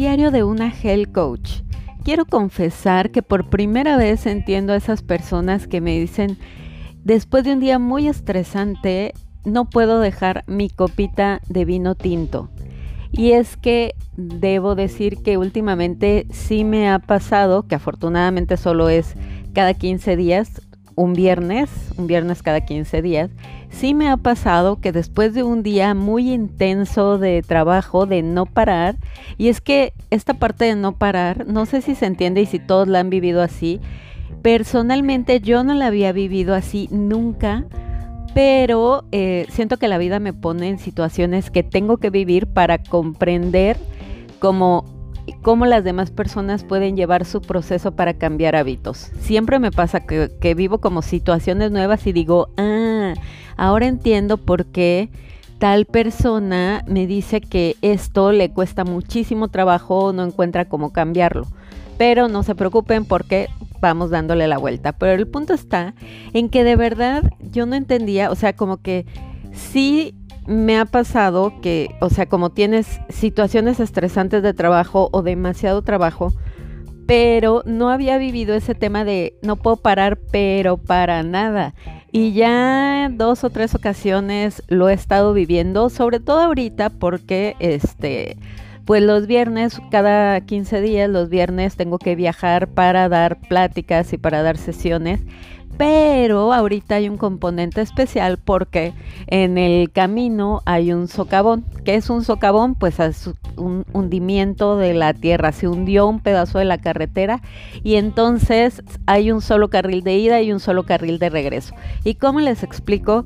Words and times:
Diario 0.00 0.30
de 0.30 0.44
una 0.44 0.72
Health 0.72 1.12
Coach. 1.12 1.50
Quiero 2.04 2.24
confesar 2.24 3.10
que 3.10 3.20
por 3.20 3.50
primera 3.50 3.98
vez 3.98 4.24
entiendo 4.24 4.72
a 4.72 4.76
esas 4.76 5.02
personas 5.02 5.66
que 5.66 5.82
me 5.82 6.00
dicen, 6.00 6.38
después 7.04 7.44
de 7.44 7.52
un 7.52 7.60
día 7.60 7.78
muy 7.78 8.08
estresante, 8.08 9.12
no 9.44 9.68
puedo 9.68 10.00
dejar 10.00 10.42
mi 10.46 10.70
copita 10.70 11.42
de 11.50 11.66
vino 11.66 11.96
tinto. 11.96 12.48
Y 13.12 13.32
es 13.32 13.58
que 13.58 13.94
debo 14.16 14.74
decir 14.74 15.18
que 15.22 15.36
últimamente 15.36 16.26
sí 16.30 16.64
me 16.64 16.88
ha 16.88 16.98
pasado, 16.98 17.64
que 17.68 17.74
afortunadamente 17.74 18.56
solo 18.56 18.88
es 18.88 19.16
cada 19.52 19.74
15 19.74 20.16
días, 20.16 20.62
un 21.00 21.14
viernes, 21.14 21.70
un 21.96 22.06
viernes 22.06 22.42
cada 22.42 22.60
15 22.60 23.00
días, 23.00 23.30
sí 23.70 23.94
me 23.94 24.10
ha 24.10 24.18
pasado 24.18 24.80
que 24.80 24.92
después 24.92 25.32
de 25.32 25.42
un 25.42 25.62
día 25.62 25.94
muy 25.94 26.30
intenso 26.30 27.16
de 27.16 27.40
trabajo, 27.40 28.04
de 28.04 28.22
no 28.22 28.44
parar, 28.44 28.96
y 29.38 29.48
es 29.48 29.62
que 29.62 29.94
esta 30.10 30.34
parte 30.34 30.66
de 30.66 30.76
no 30.76 30.92
parar, 30.92 31.46
no 31.46 31.64
sé 31.64 31.80
si 31.80 31.94
se 31.94 32.04
entiende 32.04 32.42
y 32.42 32.46
si 32.46 32.58
todos 32.58 32.86
la 32.86 33.00
han 33.00 33.08
vivido 33.08 33.40
así, 33.40 33.80
personalmente 34.42 35.40
yo 35.40 35.64
no 35.64 35.72
la 35.72 35.86
había 35.86 36.12
vivido 36.12 36.54
así 36.54 36.86
nunca, 36.90 37.64
pero 38.34 39.04
eh, 39.10 39.46
siento 39.48 39.78
que 39.78 39.88
la 39.88 39.96
vida 39.96 40.20
me 40.20 40.34
pone 40.34 40.68
en 40.68 40.78
situaciones 40.78 41.50
que 41.50 41.62
tengo 41.62 41.96
que 41.96 42.10
vivir 42.10 42.46
para 42.46 42.76
comprender 42.76 43.78
cómo 45.42 45.50
cómo 45.50 45.66
las 45.66 45.84
demás 45.84 46.10
personas 46.10 46.64
pueden 46.64 46.96
llevar 46.96 47.24
su 47.26 47.42
proceso 47.42 47.92
para 47.92 48.14
cambiar 48.14 48.56
hábitos. 48.56 49.10
Siempre 49.20 49.58
me 49.58 49.70
pasa 49.70 50.00
que, 50.00 50.54
vivo 50.54 50.78
como 50.78 51.02
situaciones 51.02 51.70
nuevas 51.70 52.06
y 52.06 52.12
digo, 52.12 52.48
ah, 52.56 53.14
ahora 53.56 53.86
entiendo 53.86 54.38
por 54.38 54.66
qué 54.66 55.10
tal 55.58 55.84
persona 55.84 56.82
me 56.86 57.06
dice 57.06 57.42
que 57.42 57.76
esto 57.82 58.32
le 58.32 58.52
cuesta 58.52 58.84
muchísimo 58.84 59.48
trabajo, 59.48 60.12
no 60.14 60.24
encuentra 60.24 60.64
cómo 60.64 60.92
cambiarlo. 60.92 61.46
Pero 61.98 62.28
no 62.28 62.42
se 62.42 62.54
preocupen 62.54 63.04
porque 63.04 63.48
vamos 63.80 64.08
dándole 64.08 64.48
la 64.48 64.56
vuelta. 64.56 64.92
Pero 64.92 65.12
el 65.12 65.26
punto 65.26 65.52
está 65.52 65.94
en 66.32 66.48
que 66.48 66.64
de 66.64 66.76
verdad 66.76 67.32
yo 67.40 67.66
no 67.66 67.74
entendía, 67.74 68.30
o 68.30 68.34
sea, 68.34 68.54
como 68.54 68.78
que 68.78 69.04
sí 69.52 70.14
me 70.50 70.76
ha 70.76 70.84
pasado 70.84 71.60
que, 71.62 71.94
o 72.00 72.10
sea, 72.10 72.26
como 72.26 72.50
tienes 72.50 73.00
situaciones 73.08 73.78
estresantes 73.78 74.42
de 74.42 74.52
trabajo 74.52 75.08
o 75.12 75.22
demasiado 75.22 75.82
trabajo, 75.82 76.32
pero 77.06 77.62
no 77.66 77.88
había 77.88 78.18
vivido 78.18 78.54
ese 78.54 78.74
tema 78.74 79.04
de 79.04 79.38
no 79.42 79.54
puedo 79.54 79.76
parar, 79.76 80.18
pero 80.32 80.76
para 80.76 81.22
nada. 81.22 81.74
Y 82.10 82.32
ya 82.32 83.08
dos 83.12 83.44
o 83.44 83.50
tres 83.50 83.76
ocasiones 83.76 84.64
lo 84.66 84.88
he 84.88 84.92
estado 84.92 85.32
viviendo, 85.32 85.88
sobre 85.88 86.18
todo 86.18 86.40
ahorita 86.40 86.90
porque 86.90 87.54
este 87.60 88.36
pues 88.86 89.04
los 89.04 89.28
viernes, 89.28 89.80
cada 89.92 90.40
15 90.40 90.80
días, 90.80 91.08
los 91.08 91.28
viernes 91.28 91.76
tengo 91.76 91.98
que 91.98 92.16
viajar 92.16 92.66
para 92.66 93.08
dar 93.08 93.40
pláticas 93.40 94.12
y 94.12 94.18
para 94.18 94.42
dar 94.42 94.56
sesiones 94.56 95.20
pero 95.80 96.52
ahorita 96.52 96.96
hay 96.96 97.08
un 97.08 97.16
componente 97.16 97.80
especial 97.80 98.36
porque 98.36 98.92
en 99.28 99.56
el 99.56 99.90
camino 99.90 100.60
hay 100.66 100.92
un 100.92 101.08
socavón. 101.08 101.64
¿Qué 101.86 101.94
es 101.94 102.10
un 102.10 102.22
socavón? 102.22 102.74
Pues 102.74 103.00
es 103.00 103.30
un 103.56 103.86
hundimiento 103.94 104.76
de 104.76 104.92
la 104.92 105.14
tierra, 105.14 105.52
se 105.52 105.68
hundió 105.68 106.06
un 106.06 106.20
pedazo 106.20 106.58
de 106.58 106.66
la 106.66 106.76
carretera 106.76 107.40
y 107.82 107.94
entonces 107.94 108.82
hay 109.06 109.32
un 109.32 109.40
solo 109.40 109.70
carril 109.70 110.02
de 110.02 110.18
ida 110.18 110.42
y 110.42 110.52
un 110.52 110.60
solo 110.60 110.84
carril 110.84 111.18
de 111.18 111.30
regreso. 111.30 111.74
¿Y 112.04 112.16
cómo 112.16 112.40
les 112.40 112.62
explico? 112.62 113.24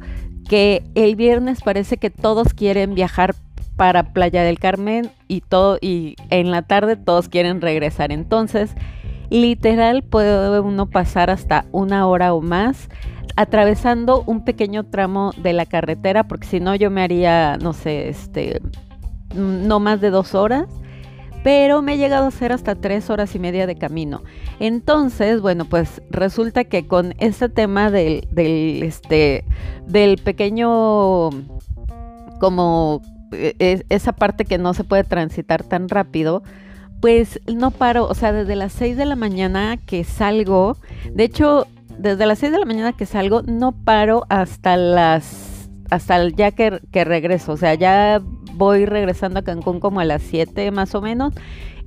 Que 0.49 0.85
el 0.95 1.17
viernes 1.17 1.61
parece 1.61 1.97
que 1.97 2.11
todos 2.11 2.55
quieren 2.55 2.95
viajar 2.95 3.35
para 3.75 4.13
Playa 4.13 4.45
del 4.45 4.61
Carmen 4.61 5.11
y 5.27 5.41
todo 5.41 5.79
y 5.81 6.15
en 6.31 6.53
la 6.53 6.63
tarde 6.63 6.95
todos 6.95 7.29
quieren 7.29 7.61
regresar. 7.61 8.13
Entonces, 8.13 8.71
Literal 9.35 10.05
puede 10.05 10.61
uno 10.61 10.87
pasar 10.87 11.29
hasta 11.29 11.65
una 11.73 12.07
hora 12.07 12.35
o 12.35 12.41
más 12.41 12.89
atravesando 13.35 14.23
un 14.27 14.45
pequeño 14.45 14.85
tramo 14.85 15.33
de 15.37 15.53
la 15.53 15.67
carretera, 15.67 16.29
porque 16.29 16.47
si 16.47 16.61
no 16.61 16.77
yo 16.77 16.89
me 16.89 17.03
haría, 17.03 17.57
no 17.57 17.73
sé, 17.73 18.09
este, 18.09 18.61
no 19.35 19.81
más 19.81 20.01
de 20.01 20.11
dos 20.11 20.37
horas 20.37 20.69
pero 21.43 21.83
me 21.83 21.95
he 21.95 21.99
llegado 21.99 22.25
a 22.25 22.29
hacer 22.29 22.53
hasta 22.53 22.75
tres 22.75 23.11
horas 23.11 23.35
y 23.35 23.39
media 23.39 23.67
de 23.67 23.77
camino. 23.77 24.23
Entonces, 24.61 25.43
bueno, 25.43 25.67
pues 25.67 26.01
resulta 26.09 26.65
que 26.65 26.87
con 26.87 27.15
este 27.19 27.51
tema 27.51 27.91
del, 27.91 28.27
este, 28.83 29.45
del 29.87 30.17
pequeño, 30.17 31.29
como 32.41 33.03
e, 33.33 33.57
e, 33.59 33.85
esa 33.91 34.13
parte 34.13 34.47
que 34.47 34.57
no 34.57 34.73
se 34.73 34.85
puede 34.85 35.05
transitar 35.05 35.63
tan 35.65 35.91
rápido, 35.91 36.43
pues 37.05 37.39
no 37.55 37.71
paro, 37.71 38.09
o 38.09 38.15
sea, 38.15 38.33
desde 38.33 38.57
las 38.57 38.73
6 38.73 38.97
de 38.97 39.05
la 39.05 39.15
mañana 39.15 39.77
que 39.77 40.05
salgo, 40.05 40.79
de 41.13 41.25
hecho, 41.25 41.67
desde 41.99 42.25
las 42.25 42.39
6 42.39 42.51
de 42.51 42.59
la 42.59 42.65
mañana 42.65 42.95
que 42.95 43.05
salgo, 43.05 43.43
no 43.43 43.73
paro 43.73 44.25
hasta 44.31 44.79
las, 44.79 45.69
hasta 45.91 46.17
el 46.17 46.35
ya 46.35 46.53
que, 46.53 46.81
que 46.91 47.05
regreso, 47.05 47.53
o 47.53 47.57
sea, 47.59 47.75
ya 47.75 48.23
voy 48.55 48.87
regresando 48.87 49.41
a 49.41 49.43
Cancún 49.43 49.81
como 49.81 50.01
a 50.01 50.07
las 50.07 50.23
7 50.23 50.71
más 50.71 50.95
o 50.95 51.03
menos. 51.03 51.35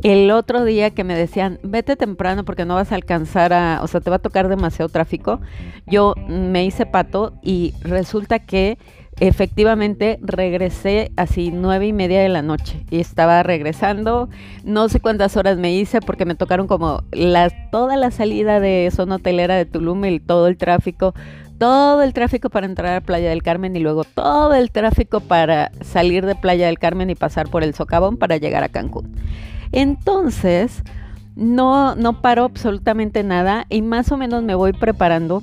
El 0.03 0.29
otro 0.29 0.63
día 0.63 0.91
que 0.91 1.03
me 1.03 1.16
decían, 1.16 1.57
vete 1.63 1.95
temprano 1.95 2.45
porque 2.45 2.66
no 2.66 2.75
vas 2.75 2.91
a 2.91 2.95
alcanzar 2.95 3.53
a, 3.53 3.79
o 3.81 3.88
sea, 3.88 4.01
te 4.01 4.11
va 4.11 4.17
a 4.17 4.19
tocar 4.19 4.47
demasiado 4.49 4.88
tráfico, 4.88 5.41
yo 5.88 6.13
me 6.28 6.63
hice 6.63 6.85
pato 6.85 7.34
y 7.41 7.73
resulta 7.81 8.38
que 8.38 8.78
efectivamente 9.19 10.19
regresé 10.22 11.11
así 11.16 11.51
nueve 11.51 11.88
y 11.88 11.94
media 11.94 12.22
de 12.22 12.29
la 12.29 12.41
noche 12.41 12.85
y 12.89 13.00
estaba 13.00 13.44
regresando. 13.44 14.29
No 14.63 14.89
sé 14.89 15.00
cuántas 15.00 15.38
horas 15.38 15.57
me 15.57 15.73
hice 15.73 16.01
porque 16.01 16.25
me 16.25 16.35
tocaron 16.35 16.67
como 16.67 17.03
la, 17.11 17.50
toda 17.72 17.97
la 17.97 18.11
salida 18.11 18.59
de 18.59 18.89
zona 18.95 19.16
hotelera 19.16 19.55
de 19.55 19.66
Tulum 19.66 20.05
y 20.05 20.19
todo 20.19 20.47
el 20.47 20.57
tráfico. 20.57 21.13
Todo 21.57 22.03
el 22.03 22.13
tráfico 22.13 22.51
para 22.51 22.67
entrar 22.67 22.95
a 22.95 23.01
Playa 23.01 23.31
del 23.31 23.41
Carmen 23.41 23.75
y 23.75 23.79
luego 23.79 24.03
todo 24.03 24.53
el 24.53 24.69
tráfico 24.69 25.22
para 25.22 25.72
salir 25.81 26.23
de 26.28 26.35
Playa 26.35 26.67
del 26.67 26.78
Carmen 26.78 27.09
y 27.09 27.16
pasar 27.16 27.49
por 27.49 27.63
el 27.63 27.73
socavón 27.73 28.17
para 28.17 28.38
llegar 28.38 28.63
a 28.63 28.69
Cancún. 28.69 29.16
Entonces, 29.72 30.84
no, 31.35 31.95
no 31.95 32.22
paro 32.22 32.44
absolutamente 32.44 33.23
nada 33.23 33.66
y 33.69 33.81
más 33.81 34.11
o 34.11 34.17
menos 34.17 34.44
me 34.44 34.53
voy 34.53 34.73
preparando 34.73 35.41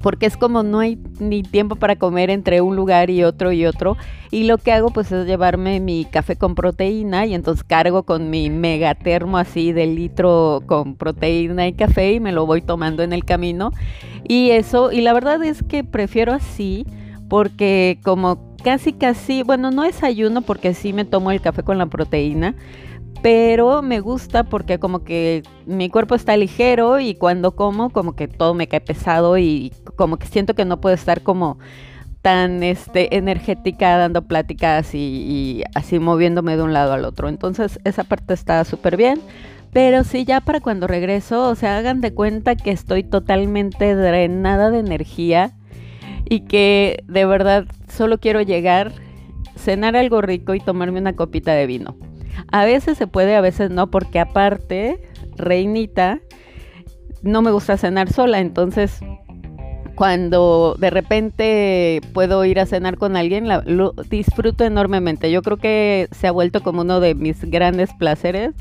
porque 0.00 0.26
es 0.26 0.36
como 0.36 0.62
no 0.62 0.80
hay 0.80 0.98
ni 1.18 1.42
tiempo 1.42 1.76
para 1.76 1.96
comer 1.96 2.30
entre 2.30 2.60
un 2.60 2.76
lugar 2.76 3.10
y 3.10 3.24
otro 3.24 3.52
y 3.52 3.66
otro. 3.66 3.96
Y 4.30 4.44
lo 4.44 4.58
que 4.58 4.72
hago 4.72 4.90
pues 4.90 5.10
es 5.12 5.26
llevarme 5.26 5.80
mi 5.80 6.04
café 6.04 6.36
con 6.36 6.54
proteína 6.54 7.26
y 7.26 7.34
entonces 7.34 7.64
cargo 7.64 8.02
con 8.02 8.30
mi 8.30 8.50
megatermo 8.50 9.38
así 9.38 9.72
de 9.72 9.86
litro 9.86 10.62
con 10.66 10.94
proteína 10.94 11.66
y 11.66 11.72
café 11.72 12.12
y 12.12 12.20
me 12.20 12.32
lo 12.32 12.46
voy 12.46 12.62
tomando 12.62 13.02
en 13.02 13.12
el 13.12 13.24
camino. 13.24 13.72
Y 14.26 14.50
eso, 14.50 14.92
y 14.92 15.00
la 15.00 15.12
verdad 15.12 15.42
es 15.42 15.62
que 15.62 15.84
prefiero 15.84 16.32
así 16.32 16.86
porque 17.28 17.98
como 18.02 18.48
casi 18.62 18.92
casi, 18.92 19.42
bueno, 19.42 19.70
no 19.70 19.84
es 19.84 20.02
ayuno 20.02 20.42
porque 20.42 20.74
sí 20.74 20.92
me 20.92 21.04
tomo 21.04 21.30
el 21.30 21.40
café 21.40 21.62
con 21.62 21.78
la 21.78 21.86
proteína, 21.86 22.54
pero 23.22 23.82
me 23.82 24.00
gusta 24.00 24.44
porque 24.44 24.78
como 24.78 25.04
que 25.04 25.42
mi 25.66 25.90
cuerpo 25.90 26.14
está 26.14 26.36
ligero 26.36 27.00
y 27.00 27.14
cuando 27.14 27.56
como 27.56 27.90
como 27.90 28.14
que 28.14 28.28
todo 28.28 28.54
me 28.54 28.68
cae 28.68 28.80
pesado 28.80 29.38
y 29.38 29.72
como 29.96 30.18
que 30.18 30.26
siento 30.26 30.54
que 30.54 30.64
no 30.64 30.80
puedo 30.80 30.94
estar 30.94 31.22
como 31.22 31.58
tan 32.22 32.62
este, 32.62 33.16
energética 33.16 33.96
dando 33.96 34.22
pláticas 34.26 34.94
y, 34.94 34.98
y 34.98 35.62
así 35.74 35.98
moviéndome 35.98 36.56
de 36.56 36.62
un 36.62 36.72
lado 36.72 36.92
al 36.92 37.04
otro. 37.04 37.28
Entonces 37.28 37.80
esa 37.84 38.04
parte 38.04 38.34
está 38.34 38.64
súper 38.64 38.96
bien. 38.96 39.20
Pero 39.72 40.02
sí, 40.02 40.24
ya 40.24 40.40
para 40.40 40.60
cuando 40.60 40.86
regreso, 40.86 41.46
o 41.48 41.54
sea, 41.54 41.76
hagan 41.76 42.00
de 42.00 42.14
cuenta 42.14 42.56
que 42.56 42.70
estoy 42.70 43.02
totalmente 43.02 43.94
drenada 43.94 44.70
de 44.70 44.78
energía 44.78 45.52
y 46.28 46.40
que 46.40 47.04
de 47.06 47.26
verdad 47.26 47.66
solo 47.88 48.18
quiero 48.18 48.40
llegar, 48.40 48.92
cenar 49.56 49.94
algo 49.94 50.22
rico 50.22 50.54
y 50.54 50.60
tomarme 50.60 51.00
una 51.00 51.14
copita 51.14 51.52
de 51.52 51.66
vino. 51.66 52.07
A 52.50 52.64
veces 52.64 52.98
se 52.98 53.06
puede, 53.06 53.36
a 53.36 53.40
veces 53.40 53.70
no, 53.70 53.90
porque 53.90 54.20
aparte, 54.20 55.00
reinita, 55.36 56.20
no 57.22 57.42
me 57.42 57.50
gusta 57.50 57.76
cenar 57.76 58.12
sola, 58.12 58.40
entonces 58.40 59.00
cuando 59.98 60.76
de 60.78 60.90
repente 60.90 62.00
puedo 62.12 62.44
ir 62.44 62.60
a 62.60 62.66
cenar 62.66 62.98
con 62.98 63.16
alguien, 63.16 63.48
lo 63.48 63.92
disfruto 64.08 64.64
enormemente. 64.64 65.28
Yo 65.32 65.42
creo 65.42 65.56
que 65.56 66.06
se 66.12 66.28
ha 66.28 66.30
vuelto 66.30 66.62
como 66.62 66.82
uno 66.82 67.00
de 67.00 67.16
mis 67.16 67.40
grandes 67.50 67.90
placeres. 67.98 68.54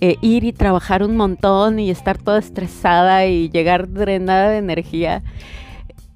Eh, 0.00 0.16
ir 0.22 0.44
y 0.44 0.54
trabajar 0.54 1.02
un 1.02 1.18
montón 1.18 1.78
y 1.78 1.90
estar 1.90 2.16
toda 2.16 2.38
estresada 2.38 3.26
y 3.26 3.50
llegar 3.50 3.92
drenada 3.92 4.48
de 4.48 4.56
energía 4.56 5.22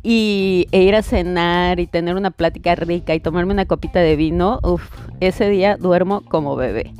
y 0.04 0.68
e 0.70 0.82
ir 0.82 0.94
a 0.94 1.02
cenar 1.02 1.80
y 1.80 1.86
tener 1.86 2.14
una 2.14 2.30
plática 2.30 2.74
rica 2.74 3.14
y 3.14 3.20
tomarme 3.20 3.54
una 3.54 3.64
copita 3.64 4.00
de 4.00 4.14
vino, 4.14 4.60
ese 5.20 5.48
día 5.48 5.76
duermo 5.76 6.20
como 6.20 6.54
bebé. 6.54 6.92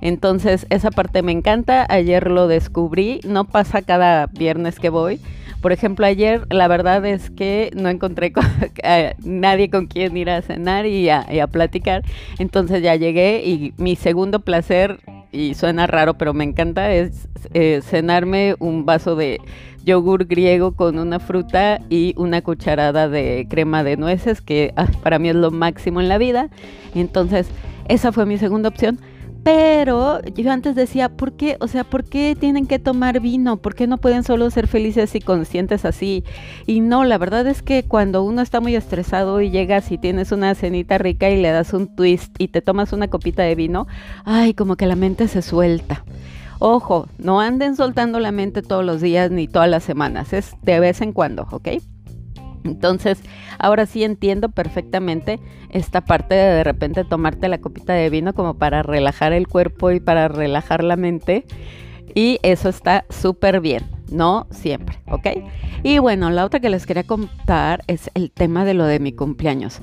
Entonces 0.00 0.66
esa 0.68 0.90
parte 0.90 1.22
me 1.22 1.32
encanta, 1.32 1.86
ayer 1.88 2.30
lo 2.30 2.48
descubrí, 2.48 3.20
no 3.24 3.44
pasa 3.44 3.82
cada 3.82 4.26
viernes 4.26 4.78
que 4.78 4.90
voy. 4.90 5.20
Por 5.60 5.72
ejemplo, 5.72 6.06
ayer 6.06 6.46
la 6.50 6.68
verdad 6.68 7.04
es 7.06 7.30
que 7.30 7.70
no 7.74 7.88
encontré 7.88 8.32
nadie 9.24 9.70
con 9.70 9.86
quien 9.86 10.16
ir 10.16 10.30
a 10.30 10.42
cenar 10.42 10.86
y 10.86 11.08
a, 11.08 11.26
y 11.32 11.40
a 11.40 11.46
platicar. 11.46 12.02
Entonces 12.38 12.82
ya 12.82 12.94
llegué 12.96 13.42
y 13.44 13.72
mi 13.76 13.96
segundo 13.96 14.40
placer 14.40 15.00
y 15.32 15.54
suena 15.54 15.86
raro, 15.86 16.14
pero 16.14 16.32
me 16.32 16.44
encanta, 16.44 16.92
es 16.92 17.28
eh, 17.52 17.80
cenarme 17.82 18.54
un 18.58 18.86
vaso 18.86 19.14
de 19.16 19.40
yogur 19.88 20.26
griego 20.26 20.72
con 20.72 20.98
una 20.98 21.18
fruta 21.18 21.80
y 21.88 22.12
una 22.18 22.42
cucharada 22.42 23.08
de 23.08 23.46
crema 23.48 23.82
de 23.82 23.96
nueces, 23.96 24.42
que 24.42 24.74
para 25.02 25.18
mí 25.18 25.30
es 25.30 25.34
lo 25.34 25.50
máximo 25.50 26.00
en 26.02 26.08
la 26.08 26.18
vida. 26.18 26.50
Entonces, 26.94 27.48
esa 27.88 28.12
fue 28.12 28.26
mi 28.26 28.36
segunda 28.36 28.68
opción. 28.68 29.00
Pero 29.44 30.20
yo 30.34 30.50
antes 30.50 30.74
decía, 30.74 31.08
¿por 31.08 31.32
qué? 31.32 31.56
O 31.60 31.68
sea, 31.68 31.84
¿por 31.84 32.04
qué 32.04 32.36
tienen 32.38 32.66
que 32.66 32.78
tomar 32.78 33.20
vino? 33.20 33.56
¿Por 33.56 33.74
qué 33.74 33.86
no 33.86 33.96
pueden 33.96 34.22
solo 34.22 34.50
ser 34.50 34.66
felices 34.66 35.14
y 35.14 35.20
conscientes 35.20 35.86
así? 35.86 36.22
Y 36.66 36.80
no, 36.80 37.04
la 37.04 37.16
verdad 37.16 37.46
es 37.46 37.62
que 37.62 37.84
cuando 37.84 38.22
uno 38.24 38.42
está 38.42 38.60
muy 38.60 38.76
estresado 38.76 39.40
y 39.40 39.50
llegas 39.50 39.90
y 39.90 39.96
tienes 39.96 40.32
una 40.32 40.54
cenita 40.54 40.98
rica 40.98 41.30
y 41.30 41.40
le 41.40 41.50
das 41.50 41.72
un 41.72 41.94
twist 41.96 42.34
y 42.38 42.48
te 42.48 42.60
tomas 42.60 42.92
una 42.92 43.08
copita 43.08 43.42
de 43.42 43.54
vino, 43.54 43.86
ay, 44.24 44.52
como 44.52 44.76
que 44.76 44.86
la 44.86 44.96
mente 44.96 45.28
se 45.28 45.40
suelta. 45.40 46.04
Ojo, 46.60 47.06
no 47.18 47.40
anden 47.40 47.76
soltando 47.76 48.18
la 48.18 48.32
mente 48.32 48.62
todos 48.62 48.84
los 48.84 49.00
días 49.00 49.30
ni 49.30 49.46
todas 49.46 49.68
las 49.68 49.84
semanas, 49.84 50.32
es 50.32 50.56
de 50.62 50.80
vez 50.80 51.00
en 51.00 51.12
cuando, 51.12 51.46
¿ok? 51.50 51.68
Entonces, 52.64 53.20
ahora 53.58 53.86
sí 53.86 54.02
entiendo 54.02 54.48
perfectamente 54.48 55.38
esta 55.70 56.00
parte 56.00 56.34
de 56.34 56.54
de 56.54 56.64
repente 56.64 57.04
tomarte 57.04 57.48
la 57.48 57.58
copita 57.58 57.92
de 57.92 58.10
vino 58.10 58.34
como 58.34 58.54
para 58.54 58.82
relajar 58.82 59.32
el 59.32 59.46
cuerpo 59.46 59.90
y 59.92 60.00
para 60.00 60.28
relajar 60.28 60.82
la 60.82 60.96
mente. 60.96 61.46
Y 62.14 62.40
eso 62.42 62.68
está 62.68 63.04
súper 63.10 63.60
bien, 63.60 63.84
no 64.10 64.46
siempre, 64.50 64.98
¿ok? 65.08 65.26
Y 65.84 65.98
bueno, 65.98 66.30
la 66.30 66.44
otra 66.44 66.58
que 66.58 66.70
les 66.70 66.86
quería 66.86 67.04
contar 67.04 67.84
es 67.86 68.10
el 68.14 68.32
tema 68.32 68.64
de 68.64 68.74
lo 68.74 68.84
de 68.84 68.98
mi 68.98 69.12
cumpleaños. 69.12 69.80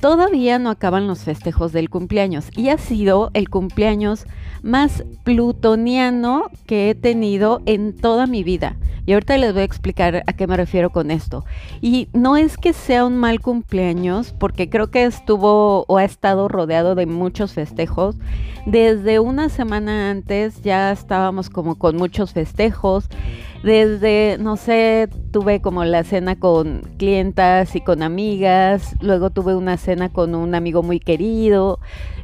Todavía 0.00 0.58
no 0.58 0.70
acaban 0.70 1.06
los 1.06 1.24
festejos 1.24 1.72
del 1.72 1.90
cumpleaños 1.90 2.48
y 2.56 2.70
ha 2.70 2.78
sido 2.78 3.30
el 3.34 3.50
cumpleaños 3.50 4.24
más 4.62 5.04
plutoniano 5.24 6.50
que 6.66 6.88
he 6.88 6.94
tenido 6.94 7.60
en 7.66 7.94
toda 7.94 8.26
mi 8.26 8.42
vida. 8.42 8.76
Y 9.04 9.12
ahorita 9.12 9.36
les 9.36 9.52
voy 9.52 9.62
a 9.62 9.64
explicar 9.64 10.22
a 10.26 10.32
qué 10.32 10.46
me 10.46 10.56
refiero 10.56 10.88
con 10.88 11.10
esto. 11.10 11.44
Y 11.82 12.08
no 12.14 12.38
es 12.38 12.56
que 12.56 12.72
sea 12.72 13.04
un 13.04 13.16
mal 13.18 13.40
cumpleaños, 13.40 14.32
porque 14.32 14.70
creo 14.70 14.90
que 14.90 15.04
estuvo 15.04 15.84
o 15.86 15.98
ha 15.98 16.04
estado 16.04 16.48
rodeado 16.48 16.94
de 16.94 17.06
muchos 17.06 17.52
festejos. 17.52 18.16
Desde 18.64 19.18
una 19.18 19.48
semana 19.50 20.10
antes 20.10 20.62
ya 20.62 20.92
estábamos 20.92 21.50
como 21.50 21.74
con 21.76 21.96
muchos 21.96 22.32
festejos 22.32 23.08
desde, 23.62 24.38
no 24.40 24.56
sé, 24.56 25.08
tuve 25.32 25.60
como 25.60 25.84
la 25.84 26.02
cena 26.02 26.38
con 26.38 26.80
clientas 26.96 27.76
y 27.76 27.82
con 27.82 28.02
amigas, 28.02 28.96
luego 29.00 29.30
tuve 29.30 29.54
una 29.54 29.76
cena 29.76 30.08
con 30.08 30.34
un 30.34 30.54
amigo 30.54 30.82
muy 30.82 30.98
querido. 30.98 31.78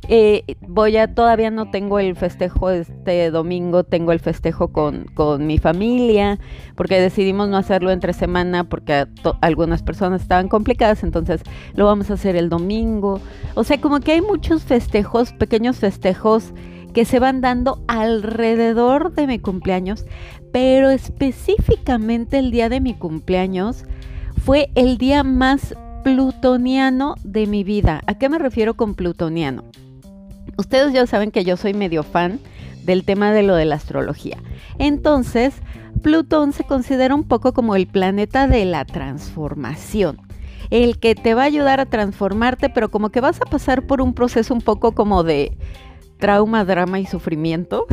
Eh, 0.08 0.44
voy 0.60 0.96
a, 0.96 1.14
todavía 1.14 1.50
no 1.50 1.70
tengo 1.70 1.98
el 1.98 2.16
festejo 2.16 2.70
este 2.70 3.30
domingo, 3.30 3.84
tengo 3.84 4.12
el 4.12 4.20
festejo 4.20 4.68
con, 4.68 5.04
con 5.14 5.46
mi 5.46 5.58
familia, 5.58 6.38
porque 6.74 7.00
decidimos 7.00 7.48
no 7.48 7.58
hacerlo 7.58 7.90
entre 7.90 8.14
semana 8.14 8.64
porque 8.64 9.06
algunas 9.42 9.82
personas 9.82 10.22
estaban 10.22 10.48
complicadas, 10.48 11.02
entonces 11.02 11.42
lo 11.74 11.84
vamos 11.84 12.10
a 12.10 12.14
hacer 12.14 12.36
el 12.36 12.48
domingo. 12.48 13.20
O 13.54 13.64
sea, 13.64 13.78
como 13.80 14.00
que 14.00 14.12
hay 14.12 14.22
muchos 14.22 14.62
festejos, 14.62 15.32
pequeños 15.32 15.78
festejos 15.78 16.54
que 16.96 17.04
se 17.04 17.18
van 17.18 17.42
dando 17.42 17.84
alrededor 17.88 19.12
de 19.12 19.26
mi 19.26 19.38
cumpleaños, 19.38 20.06
pero 20.50 20.88
específicamente 20.88 22.38
el 22.38 22.50
día 22.50 22.70
de 22.70 22.80
mi 22.80 22.94
cumpleaños 22.94 23.84
fue 24.42 24.70
el 24.74 24.96
día 24.96 25.22
más 25.22 25.74
plutoniano 26.04 27.16
de 27.22 27.46
mi 27.46 27.64
vida. 27.64 28.00
¿A 28.06 28.14
qué 28.14 28.30
me 28.30 28.38
refiero 28.38 28.78
con 28.78 28.94
plutoniano? 28.94 29.62
Ustedes 30.56 30.94
ya 30.94 31.06
saben 31.06 31.30
que 31.30 31.44
yo 31.44 31.58
soy 31.58 31.74
medio 31.74 32.02
fan 32.02 32.40
del 32.86 33.04
tema 33.04 33.30
de 33.30 33.42
lo 33.42 33.56
de 33.56 33.66
la 33.66 33.74
astrología. 33.74 34.38
Entonces, 34.78 35.52
Plutón 36.00 36.54
se 36.54 36.64
considera 36.64 37.14
un 37.14 37.24
poco 37.24 37.52
como 37.52 37.76
el 37.76 37.88
planeta 37.88 38.48
de 38.48 38.64
la 38.64 38.86
transformación 38.86 40.16
el 40.70 40.98
que 40.98 41.14
te 41.14 41.34
va 41.34 41.42
a 41.42 41.46
ayudar 41.46 41.80
a 41.80 41.86
transformarte, 41.86 42.68
pero 42.68 42.90
como 42.90 43.10
que 43.10 43.20
vas 43.20 43.40
a 43.40 43.44
pasar 43.44 43.86
por 43.86 44.00
un 44.00 44.14
proceso 44.14 44.52
un 44.54 44.60
poco 44.60 44.92
como 44.92 45.22
de 45.22 45.56
trauma, 46.18 46.64
drama 46.64 47.00
y 47.00 47.06
sufrimiento. 47.06 47.86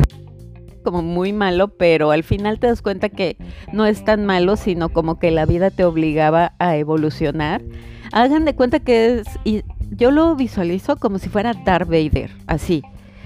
Como 0.82 1.02
muy 1.02 1.32
malo, 1.32 1.68
pero 1.68 2.10
al 2.10 2.24
final 2.24 2.58
te 2.58 2.66
das 2.66 2.82
cuenta 2.82 3.08
que 3.08 3.38
no 3.72 3.86
es 3.86 4.04
tan 4.04 4.26
malo, 4.26 4.56
sino 4.56 4.90
como 4.90 5.18
que 5.18 5.30
la 5.30 5.46
vida 5.46 5.70
te 5.70 5.84
obligaba 5.84 6.54
a 6.58 6.76
evolucionar. 6.76 7.62
Hagan 8.12 8.44
de 8.44 8.54
cuenta 8.54 8.80
que 8.80 9.20
es, 9.20 9.26
y 9.44 9.62
yo 9.90 10.10
lo 10.10 10.36
visualizo 10.36 10.96
como 10.96 11.18
si 11.18 11.28
fuera 11.28 11.54
Darth 11.54 11.88
Vader, 11.88 12.30
así, 12.46 12.82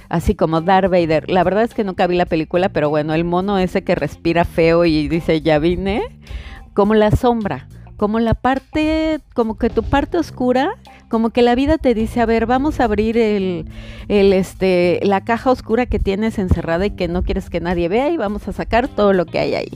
así 0.08 0.36
como 0.36 0.60
Darth 0.60 0.90
Vader. 0.90 1.28
La 1.28 1.42
verdad 1.42 1.64
es 1.64 1.74
que 1.74 1.82
nunca 1.82 2.06
vi 2.06 2.16
la 2.16 2.26
película, 2.26 2.68
pero 2.68 2.90
bueno, 2.90 3.12
el 3.12 3.24
mono 3.24 3.58
ese 3.58 3.82
que 3.82 3.96
respira 3.96 4.44
feo 4.44 4.84
y 4.84 5.08
dice 5.08 5.40
ya 5.40 5.58
vine, 5.58 6.02
como 6.74 6.94
la 6.94 7.10
sombra, 7.10 7.66
como 7.98 8.18
la 8.18 8.32
parte, 8.32 9.20
como 9.34 9.58
que 9.58 9.68
tu 9.68 9.82
parte 9.82 10.16
oscura 10.16 10.70
como 11.08 11.30
que 11.30 11.42
la 11.42 11.54
vida 11.54 11.78
te 11.78 11.94
dice, 11.94 12.20
a 12.20 12.26
ver, 12.26 12.46
vamos 12.46 12.80
a 12.80 12.84
abrir 12.84 13.16
el, 13.16 13.66
este, 14.08 15.00
la 15.02 15.22
caja 15.22 15.50
oscura 15.50 15.86
que 15.86 15.98
tienes 15.98 16.38
encerrada 16.38 16.86
y 16.86 16.90
que 16.90 17.08
no 17.08 17.22
quieres 17.22 17.50
que 17.50 17.60
nadie 17.60 17.88
vea 17.88 18.10
y 18.10 18.16
vamos 18.16 18.46
a 18.46 18.52
sacar 18.52 18.88
todo 18.88 19.12
lo 19.12 19.26
que 19.26 19.38
hay 19.38 19.54
ahí. 19.54 19.70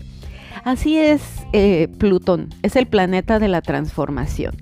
Así 0.65 0.99
es 0.99 1.23
eh, 1.53 1.89
Plutón, 1.99 2.51
es 2.63 2.77
el 2.77 2.87
planeta 2.87 3.39
de 3.39 3.49
la 3.49 3.63
transformación. 3.63 4.55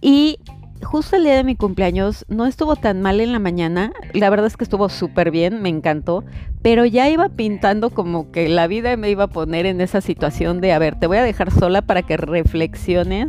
Y 0.00 0.38
justo 0.82 1.16
el 1.16 1.24
día 1.24 1.36
de 1.36 1.44
mi 1.44 1.56
cumpleaños 1.56 2.24
no 2.28 2.46
estuvo 2.46 2.76
tan 2.76 3.00
mal 3.02 3.20
en 3.20 3.32
la 3.32 3.38
mañana, 3.38 3.92
la 4.12 4.30
verdad 4.30 4.46
es 4.46 4.56
que 4.56 4.64
estuvo 4.64 4.88
súper 4.88 5.30
bien, 5.30 5.62
me 5.62 5.68
encantó, 5.68 6.24
pero 6.62 6.84
ya 6.84 7.08
iba 7.08 7.28
pintando 7.28 7.90
como 7.90 8.30
que 8.30 8.48
la 8.48 8.66
vida 8.66 8.96
me 8.96 9.10
iba 9.10 9.24
a 9.24 9.28
poner 9.28 9.66
en 9.66 9.80
esa 9.80 10.00
situación 10.00 10.60
de, 10.60 10.72
a 10.72 10.78
ver, 10.78 10.98
te 10.98 11.06
voy 11.06 11.18
a 11.18 11.22
dejar 11.22 11.50
sola 11.50 11.82
para 11.82 12.02
que 12.02 12.16
reflexiones 12.16 13.28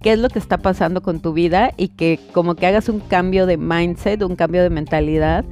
qué 0.00 0.12
es 0.12 0.18
lo 0.18 0.28
que 0.28 0.38
está 0.38 0.58
pasando 0.58 1.02
con 1.02 1.20
tu 1.20 1.32
vida 1.32 1.72
y 1.76 1.88
que 1.88 2.20
como 2.32 2.54
que 2.54 2.66
hagas 2.66 2.88
un 2.88 3.00
cambio 3.00 3.46
de 3.46 3.56
mindset, 3.56 4.22
un 4.22 4.36
cambio 4.36 4.62
de 4.62 4.70
mentalidad, 4.70 5.44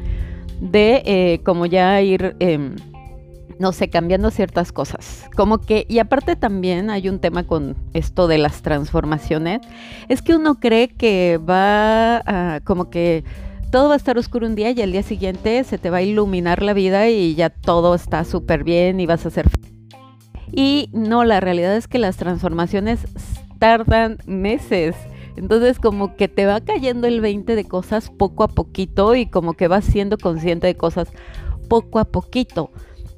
de 0.61 1.03
eh, 1.05 1.41
como 1.45 1.67
ya 1.67 2.01
ir, 2.01 2.37
em, 2.39 2.77
no 3.59 3.73
sé, 3.73 3.89
cambiando 3.89 4.31
ciertas 4.31 4.73
cosas. 4.73 5.25
Como 5.37 5.59
que, 5.59 5.87
y 5.89 5.99
aparte 5.99 6.37
también 6.37 6.91
hay 6.91 7.09
un 7.09 7.19
tema 7.19 7.45
con 7.45 7.77
esto 7.93 8.27
de 8.29 8.39
las 8.39 8.63
transformaciones, 8.63 9.61
es 10.09 10.23
que 10.23 10.35
uno 10.35 10.57
cree 10.57 10.89
que 10.89 11.39
va 11.39 12.19
a, 12.27 12.61
como 12.61 12.91
que 12.91 13.25
todo 13.71 13.89
va 13.89 13.95
a 13.95 13.97
estar 13.97 14.17
oscuro 14.19 14.47
un 14.47 14.55
día 14.55 14.71
y 14.71 14.81
al 14.83 14.93
día 14.93 15.03
siguiente 15.03 15.65
se 15.65 15.79
te 15.79 15.91
va 15.91 15.97
a 15.97 16.03
iluminar 16.03 16.63
la 16.63 16.75
vida 16.75 17.09
y 17.09 17.35
ya 17.35 17.51
todo 17.51 17.95
está 17.95 18.25
súper 18.25 18.65
bien 18.65 19.01
y 19.01 19.07
vas 19.07 19.27
a 19.27 19.31
ser... 19.31 19.49
Y 20.53 20.89
no, 20.93 21.25
la 21.25 21.41
realidad 21.41 21.75
es 21.75 21.89
que 21.89 21.99
las 21.99 22.17
transformaciones 22.17 23.01
tardan 23.59 24.19
meses. 24.27 24.95
Entonces 25.37 25.81
como 25.81 26.15
que 26.15 26.29
te 26.29 26.47
va 26.47 26.61
cayendo 26.61 27.09
el 27.09 27.21
20 27.21 27.57
de 27.57 27.65
cosas 27.65 28.11
poco 28.11 28.45
a 28.45 28.49
poquito 28.49 29.17
y 29.17 29.27
como 29.27 29.55
que 29.55 29.67
vas 29.67 29.85
siendo 29.85 30.19
consciente 30.19 30.69
de 30.69 30.77
cosas 30.77 31.09
poco 31.69 31.99
a 31.99 32.05
poquito. 32.05 32.71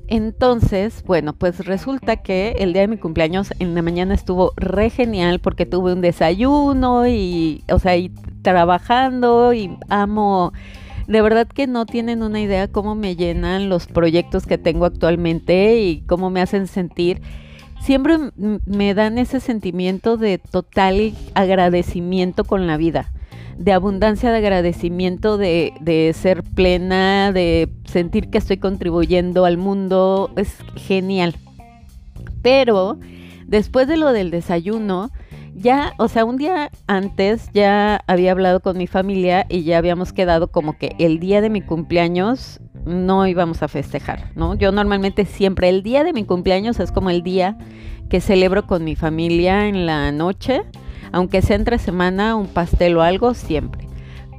Entonces, 0.09 1.03
bueno, 1.05 1.33
pues 1.33 1.67
resulta 1.67 2.17
que 2.17 2.57
el 2.59 2.73
día 2.73 2.83
de 2.83 2.89
mi 2.89 2.97
cumpleaños 2.97 3.53
en 3.59 3.75
la 3.75 3.83
mañana 3.83 4.15
estuvo 4.15 4.53
re 4.57 4.89
genial 4.89 5.41
porque 5.41 5.67
tuve 5.67 5.93
un 5.93 6.01
desayuno 6.01 7.09
y, 7.09 7.65
o 7.71 7.79
sea, 7.81 7.97
y 7.97 8.11
trabajando 8.43 9.53
y 9.53 9.77
amo, 9.89 10.53
de 11.09 11.23
verdad 11.23 11.49
que 11.49 11.67
no 11.67 11.87
tienen 11.87 12.23
una 12.23 12.41
idea 12.41 12.69
cómo 12.69 12.95
me 12.95 13.17
llenan 13.17 13.69
los 13.69 13.89
proyectos 13.89 14.47
que 14.47 14.59
tengo 14.59 14.85
actualmente 14.87 15.81
y 15.81 16.03
cómo 16.03 16.31
me 16.31 16.41
hacen 16.41 16.69
sentir. 16.69 17.21
Siempre 17.81 18.17
me 18.65 18.95
dan 18.95 19.19
ese 19.19 19.41
sentimiento 19.41 20.17
de 20.17 20.39
total 20.39 21.15
agradecimiento 21.35 22.45
con 22.45 22.69
la 22.69 22.77
vida, 22.77 23.13
de 23.59 23.73
abundancia 23.73 24.31
de 24.31 24.39
agradecimiento, 24.39 25.39
de, 25.39 25.73
de, 25.81 26.13
ser 26.15 26.43
plena, 26.43 27.33
de 27.33 27.69
sentir 27.85 28.31
que 28.31 28.39
estoy 28.39 28.59
contribuyendo 28.59 29.45
al 29.45 29.57
mundo, 29.57 30.31
es 30.37 30.57
genial. 30.77 31.35
Pero 32.43 32.99
después 33.47 33.89
de 33.89 33.97
lo 33.97 34.13
del 34.13 34.31
desayuno, 34.31 35.11
ya, 35.55 35.95
o 35.99 36.09
sea, 36.09 36.25
un 36.25 36.37
día 36.37 36.71
antes 36.87 37.49
ya 37.55 38.03
había 38.07 38.33
hablado 38.33 38.61
con 38.61 38.77
mi 38.77 38.87
familia 38.87 39.47
y 39.49 39.63
ya 39.63 39.79
habíamos 39.79 40.13
quedado 40.13 40.49
como 40.49 40.77
que 40.77 40.95
el 40.99 41.19
día 41.19 41.41
de 41.41 41.49
mi 41.49 41.63
cumpleaños 41.63 42.61
no 42.85 43.27
íbamos 43.27 43.63
a 43.63 43.69
festejar, 43.69 44.31
¿no? 44.37 44.55
Yo 44.55 44.71
normalmente 44.71 45.25
siempre 45.25 45.69
el 45.71 45.83
día 45.83 46.05
de 46.05 46.13
mi 46.13 46.25
cumpleaños 46.25 46.79
es 46.79 46.93
como 46.93 47.11
el 47.11 47.23
día 47.23 47.57
que 48.11 48.21
celebro 48.21 48.67
con 48.67 48.85
mi 48.85 48.97
familia 48.97 49.67
en 49.67 49.87
la 49.87 50.13
noche, 50.13 50.63
aunque 51.17 51.41
sea 51.41 51.57
entre 51.57 51.79
semana, 51.79 52.37
un 52.37 52.47
pastel 52.47 52.95
o 52.99 53.03
algo, 53.03 53.33
siempre. 53.33 53.89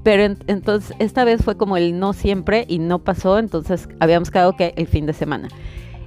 Pero 0.04 0.36
entonces 0.46 0.96
esta 1.00 1.24
vez 1.24 1.44
fue 1.44 1.58
como 1.58 1.76
el 1.76 1.98
no 1.98 2.14
siempre 2.14 2.66
y 2.68 2.78
no 2.78 3.00
pasó, 3.00 3.40
entonces 3.40 3.90
habíamos 4.00 4.30
quedado 4.30 4.56
que 4.56 4.76
el 4.78 4.86
fin 4.86 5.08
de 5.08 5.14
semana. 5.14 5.48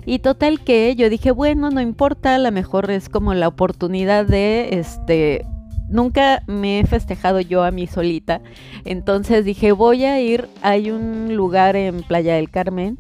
Y 0.06 0.20
total 0.20 0.60
que 0.60 0.94
yo 0.94 1.10
dije, 1.10 1.32
bueno, 1.32 1.70
no 1.70 1.80
importa, 1.80 2.36
a 2.36 2.38
lo 2.38 2.52
mejor 2.52 2.88
es 2.92 3.08
como 3.08 3.34
la 3.34 3.48
oportunidad 3.48 4.26
de 4.26 4.78
este 4.78 5.44
nunca 5.88 6.44
me 6.46 6.78
he 6.78 6.86
festejado 6.86 7.40
yo 7.40 7.64
a 7.64 7.72
mí 7.72 7.88
solita. 7.88 8.40
Entonces 8.84 9.44
dije, 9.44 9.72
voy 9.72 10.04
a 10.04 10.20
ir, 10.20 10.46
hay 10.62 10.92
un 10.92 11.34
lugar 11.34 11.74
en 11.74 12.04
Playa 12.04 12.36
del 12.36 12.48
Carmen 12.48 12.96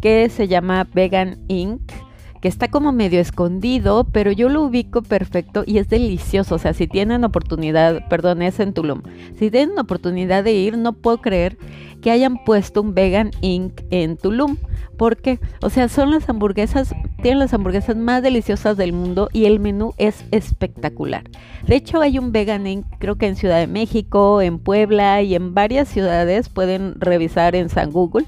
que 0.00 0.28
se 0.28 0.46
llama 0.46 0.86
Vegan 0.94 1.38
Inc 1.48 1.90
que 2.40 2.48
está 2.48 2.68
como 2.68 2.92
medio 2.92 3.20
escondido, 3.20 4.04
pero 4.04 4.32
yo 4.32 4.48
lo 4.48 4.62
ubico 4.62 5.02
perfecto 5.02 5.64
y 5.66 5.78
es 5.78 5.88
delicioso. 5.88 6.54
O 6.54 6.58
sea, 6.58 6.72
si 6.72 6.86
tienen 6.86 7.24
oportunidad, 7.24 8.08
perdón, 8.08 8.42
es 8.42 8.60
en 8.60 8.72
Tulum. 8.72 9.02
Si 9.38 9.50
tienen 9.50 9.78
oportunidad 9.78 10.44
de 10.44 10.52
ir, 10.52 10.78
no 10.78 10.92
puedo 10.92 11.18
creer 11.18 11.58
que 12.00 12.10
hayan 12.10 12.44
puesto 12.44 12.80
un 12.80 12.94
Vegan 12.94 13.30
Inc. 13.40 13.80
en 13.90 14.16
Tulum. 14.16 14.56
Porque, 14.96 15.38
o 15.62 15.70
sea, 15.70 15.88
son 15.88 16.10
las 16.10 16.28
hamburguesas, 16.28 16.94
tienen 17.22 17.38
las 17.38 17.54
hamburguesas 17.54 17.96
más 17.96 18.22
deliciosas 18.22 18.76
del 18.76 18.92
mundo 18.92 19.28
y 19.32 19.44
el 19.44 19.60
menú 19.60 19.94
es 19.96 20.24
espectacular. 20.32 21.22
De 21.66 21.76
hecho, 21.76 22.00
hay 22.00 22.18
un 22.18 22.32
Vegan 22.32 22.66
Inc. 22.66 22.84
creo 22.98 23.16
que 23.16 23.26
en 23.26 23.36
Ciudad 23.36 23.58
de 23.58 23.68
México, 23.68 24.42
en 24.42 24.58
Puebla 24.58 25.22
y 25.22 25.34
en 25.34 25.54
varias 25.54 25.88
ciudades. 25.88 26.48
Pueden 26.48 27.00
revisar 27.00 27.54
en 27.54 27.68
San 27.68 27.90
Google 27.90 28.26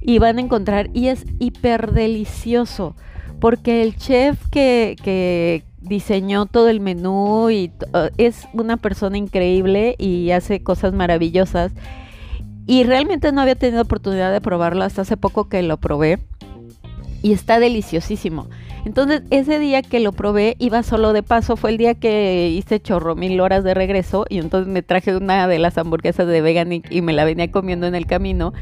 y 0.00 0.18
van 0.18 0.38
a 0.38 0.40
encontrar 0.40 0.90
y 0.92 1.08
es 1.08 1.24
hiper 1.38 1.92
delicioso 1.92 2.94
porque 3.40 3.82
el 3.82 3.96
chef 3.96 4.38
que, 4.50 5.64
diseñó 5.80 6.46
todo 6.46 6.68
el 6.68 6.80
menú 6.80 7.48
y 7.48 7.70
uh, 7.94 8.08
es 8.18 8.48
una 8.52 8.76
persona 8.76 9.18
increíble 9.18 9.94
y 9.98 10.32
hace 10.32 10.60
cosas 10.60 10.92
maravillosas. 10.92 11.72
Y 12.66 12.82
realmente 12.82 13.30
no 13.30 13.40
había 13.40 13.54
tenido 13.54 13.82
oportunidad 13.82 14.32
de 14.32 14.40
probarlo 14.40 14.82
hasta 14.82 15.02
hace 15.02 15.16
poco 15.16 15.48
que 15.48 15.62
lo 15.62 15.76
probé. 15.76 16.18
Y 17.22 17.32
está 17.32 17.60
deliciosísimo. 17.60 18.48
Entonces, 18.84 19.22
ese 19.30 19.60
día 19.60 19.82
que 19.82 20.00
lo 20.00 20.12
probé, 20.12 20.56
iba 20.58 20.82
solo 20.82 21.12
de 21.12 21.22
paso. 21.22 21.56
Fue 21.56 21.70
el 21.70 21.76
día 21.76 21.94
que 21.94 22.50
hice 22.50 22.80
chorro 22.80 23.14
mil 23.14 23.40
horas 23.40 23.62
de 23.62 23.74
regreso. 23.74 24.26
Y 24.28 24.38
entonces 24.38 24.72
me 24.72 24.82
traje 24.82 25.16
una 25.16 25.46
de 25.46 25.60
las 25.60 25.78
hamburguesas 25.78 26.26
de 26.26 26.40
Veganic 26.40 26.90
y 26.90 27.02
me 27.02 27.12
la 27.12 27.24
venía 27.24 27.50
comiendo 27.52 27.86
en 27.86 27.94
el 27.94 28.06
camino. 28.06 28.52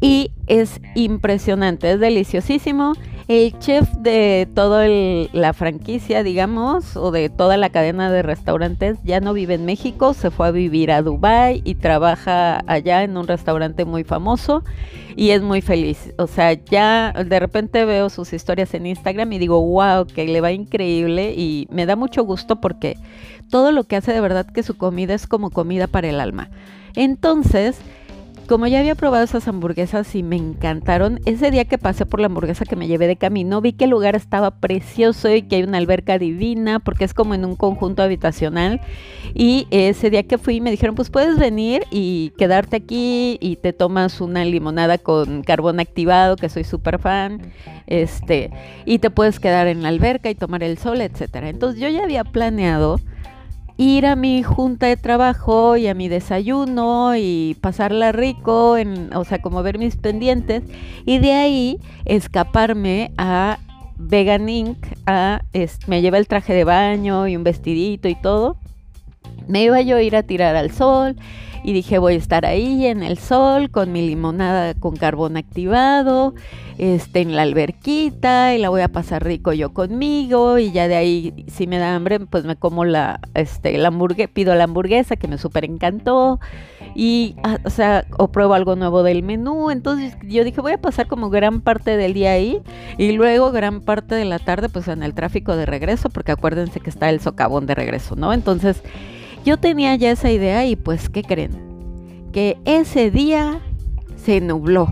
Y 0.00 0.30
es 0.46 0.80
impresionante, 0.94 1.92
es 1.92 2.00
deliciosísimo 2.00 2.94
el 3.30 3.56
chef 3.60 3.88
de 3.92 4.48
toda 4.56 4.88
la 4.88 5.52
franquicia, 5.52 6.24
digamos, 6.24 6.96
o 6.96 7.12
de 7.12 7.28
toda 7.28 7.56
la 7.56 7.70
cadena 7.70 8.10
de 8.10 8.22
restaurantes, 8.22 8.98
ya 9.04 9.20
no 9.20 9.32
vive 9.34 9.54
en 9.54 9.64
México, 9.64 10.14
se 10.14 10.32
fue 10.32 10.48
a 10.48 10.50
vivir 10.50 10.90
a 10.90 11.00
Dubai 11.00 11.62
y 11.64 11.76
trabaja 11.76 12.60
allá 12.66 13.04
en 13.04 13.16
un 13.16 13.28
restaurante 13.28 13.84
muy 13.84 14.02
famoso 14.02 14.64
y 15.14 15.30
es 15.30 15.42
muy 15.42 15.60
feliz. 15.60 16.12
O 16.18 16.26
sea, 16.26 16.54
ya 16.54 17.12
de 17.12 17.38
repente 17.38 17.84
veo 17.84 18.10
sus 18.10 18.32
historias 18.32 18.74
en 18.74 18.86
Instagram 18.86 19.32
y 19.32 19.38
digo, 19.38 19.64
wow, 19.64 20.08
que 20.08 20.26
le 20.26 20.40
va 20.40 20.50
increíble 20.50 21.32
y 21.36 21.68
me 21.70 21.86
da 21.86 21.94
mucho 21.94 22.24
gusto 22.24 22.60
porque 22.60 22.96
todo 23.48 23.70
lo 23.70 23.84
que 23.84 23.94
hace 23.94 24.12
de 24.12 24.20
verdad 24.20 24.46
que 24.46 24.64
su 24.64 24.76
comida 24.76 25.14
es 25.14 25.28
como 25.28 25.50
comida 25.50 25.86
para 25.86 26.08
el 26.08 26.18
alma. 26.18 26.50
Entonces, 26.96 27.80
como 28.50 28.66
ya 28.66 28.80
había 28.80 28.96
probado 28.96 29.22
esas 29.22 29.46
hamburguesas 29.46 30.12
y 30.16 30.24
me 30.24 30.34
encantaron, 30.34 31.20
ese 31.24 31.52
día 31.52 31.66
que 31.66 31.78
pasé 31.78 32.04
por 32.04 32.18
la 32.18 32.26
hamburguesa 32.26 32.64
que 32.64 32.74
me 32.74 32.88
llevé 32.88 33.06
de 33.06 33.14
camino, 33.14 33.60
vi 33.60 33.74
que 33.74 33.84
el 33.84 33.90
lugar 33.90 34.16
estaba 34.16 34.50
precioso 34.50 35.32
y 35.32 35.42
que 35.42 35.54
hay 35.54 35.62
una 35.62 35.78
alberca 35.78 36.18
divina, 36.18 36.80
porque 36.80 37.04
es 37.04 37.14
como 37.14 37.34
en 37.34 37.44
un 37.44 37.54
conjunto 37.54 38.02
habitacional. 38.02 38.80
Y 39.34 39.68
ese 39.70 40.10
día 40.10 40.24
que 40.24 40.36
fui 40.36 40.60
me 40.60 40.72
dijeron, 40.72 40.96
pues 40.96 41.10
puedes 41.10 41.38
venir 41.38 41.84
y 41.92 42.32
quedarte 42.38 42.74
aquí 42.74 43.38
y 43.40 43.54
te 43.54 43.72
tomas 43.72 44.20
una 44.20 44.44
limonada 44.44 44.98
con 44.98 45.44
carbón 45.44 45.78
activado, 45.78 46.34
que 46.34 46.48
soy 46.48 46.64
súper 46.64 46.98
fan, 46.98 47.52
este, 47.86 48.50
y 48.84 48.98
te 48.98 49.10
puedes 49.10 49.38
quedar 49.38 49.68
en 49.68 49.84
la 49.84 49.90
alberca 49.90 50.28
y 50.28 50.34
tomar 50.34 50.64
el 50.64 50.76
sol, 50.76 51.02
etcétera. 51.02 51.50
Entonces 51.50 51.80
yo 51.80 51.88
ya 51.88 52.02
había 52.02 52.24
planeado 52.24 52.98
ir 53.80 54.04
a 54.04 54.14
mi 54.14 54.42
junta 54.42 54.86
de 54.88 54.98
trabajo 54.98 55.78
y 55.78 55.86
a 55.86 55.94
mi 55.94 56.08
desayuno 56.08 57.16
y 57.16 57.56
pasarla 57.62 58.12
rico, 58.12 58.76
en, 58.76 59.10
o 59.16 59.24
sea, 59.24 59.40
como 59.40 59.62
ver 59.62 59.78
mis 59.78 59.96
pendientes, 59.96 60.62
y 61.06 61.18
de 61.18 61.32
ahí 61.32 61.78
escaparme 62.04 63.10
a 63.16 63.58
Vegan 63.96 64.50
Inc. 64.50 64.76
A, 65.06 65.40
me 65.86 66.02
lleva 66.02 66.18
el 66.18 66.28
traje 66.28 66.52
de 66.52 66.64
baño 66.64 67.26
y 67.26 67.36
un 67.36 67.42
vestidito 67.42 68.06
y 68.06 68.14
todo. 68.14 68.58
Me 69.48 69.62
iba 69.62 69.80
yo 69.80 69.96
a 69.96 70.02
ir 70.02 70.14
a 70.14 70.24
tirar 70.24 70.56
al 70.56 70.70
sol 70.72 71.16
y 71.62 71.72
dije 71.72 71.98
voy 71.98 72.14
a 72.14 72.16
estar 72.16 72.46
ahí 72.46 72.86
en 72.86 73.02
el 73.02 73.18
sol 73.18 73.70
con 73.70 73.92
mi 73.92 74.06
limonada 74.06 74.74
con 74.74 74.96
carbón 74.96 75.36
activado, 75.36 76.34
este, 76.78 77.20
en 77.20 77.36
la 77.36 77.42
alberquita 77.42 78.54
y 78.54 78.58
la 78.58 78.68
voy 78.68 78.80
a 78.80 78.88
pasar 78.88 79.24
rico 79.24 79.52
yo 79.52 79.74
conmigo 79.74 80.58
y 80.58 80.72
ya 80.72 80.88
de 80.88 80.96
ahí 80.96 81.44
si 81.48 81.66
me 81.66 81.78
da 81.78 81.94
hambre 81.94 82.20
pues 82.20 82.44
me 82.44 82.56
como 82.56 82.84
la, 82.84 83.20
este, 83.34 83.76
la 83.78 83.88
hamburguesa, 83.88 84.30
pido 84.32 84.54
la 84.54 84.64
hamburguesa 84.64 85.16
que 85.16 85.28
me 85.28 85.38
súper 85.38 85.64
encantó 85.64 86.40
y, 86.94 87.36
ah, 87.44 87.58
o 87.64 87.70
sea, 87.70 88.04
o 88.18 88.28
pruebo 88.28 88.54
algo 88.54 88.76
nuevo 88.76 89.02
del 89.02 89.22
menú. 89.22 89.70
Entonces 89.70 90.16
yo 90.22 90.44
dije, 90.44 90.60
voy 90.60 90.72
a 90.72 90.80
pasar 90.80 91.06
como 91.06 91.30
gran 91.30 91.60
parte 91.60 91.96
del 91.96 92.14
día 92.14 92.32
ahí 92.32 92.60
y 92.98 93.12
luego 93.12 93.52
gran 93.52 93.80
parte 93.80 94.14
de 94.14 94.24
la 94.24 94.38
tarde 94.38 94.68
pues 94.68 94.88
en 94.88 95.02
el 95.02 95.14
tráfico 95.14 95.56
de 95.56 95.66
regreso, 95.66 96.10
porque 96.10 96.32
acuérdense 96.32 96.80
que 96.80 96.90
está 96.90 97.10
el 97.10 97.20
socavón 97.20 97.66
de 97.66 97.74
regreso, 97.74 98.16
¿no? 98.16 98.32
Entonces 98.32 98.82
yo 99.44 99.58
tenía 99.58 99.94
ya 99.96 100.10
esa 100.10 100.30
idea 100.30 100.66
y 100.66 100.76
pues, 100.76 101.08
¿qué 101.08 101.22
creen? 101.22 101.52
Que 102.32 102.58
ese 102.64 103.10
día 103.10 103.60
se 104.16 104.40
nubló. 104.40 104.88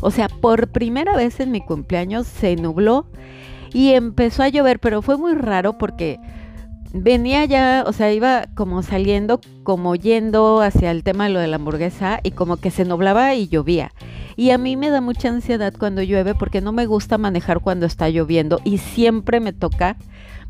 O 0.00 0.10
sea, 0.10 0.28
por 0.28 0.68
primera 0.68 1.16
vez 1.16 1.40
en 1.40 1.50
mi 1.50 1.60
cumpleaños 1.60 2.26
se 2.26 2.54
nubló 2.56 3.06
y 3.72 3.90
empezó 3.90 4.42
a 4.42 4.48
llover, 4.48 4.78
pero 4.78 5.02
fue 5.02 5.16
muy 5.16 5.34
raro 5.34 5.76
porque 5.76 6.18
venía 6.92 7.44
ya, 7.44 7.84
o 7.86 7.92
sea, 7.92 8.12
iba 8.12 8.46
como 8.54 8.82
saliendo, 8.82 9.40
como 9.62 9.94
yendo 9.94 10.62
hacia 10.62 10.90
el 10.90 11.02
tema 11.02 11.24
de 11.24 11.30
lo 11.30 11.40
de 11.40 11.48
la 11.48 11.56
hamburguesa 11.56 12.20
y 12.22 12.30
como 12.30 12.56
que 12.56 12.70
se 12.70 12.84
nublaba 12.84 13.34
y 13.34 13.48
llovía. 13.48 13.92
Y 14.36 14.50
a 14.50 14.58
mí 14.58 14.76
me 14.76 14.90
da 14.90 15.00
mucha 15.00 15.28
ansiedad 15.28 15.74
cuando 15.76 16.02
llueve 16.02 16.34
porque 16.34 16.60
no 16.60 16.72
me 16.72 16.86
gusta 16.86 17.18
manejar 17.18 17.60
cuando 17.60 17.86
está 17.86 18.08
lloviendo 18.08 18.60
y 18.64 18.78
siempre 18.78 19.40
me 19.40 19.52
toca 19.52 19.96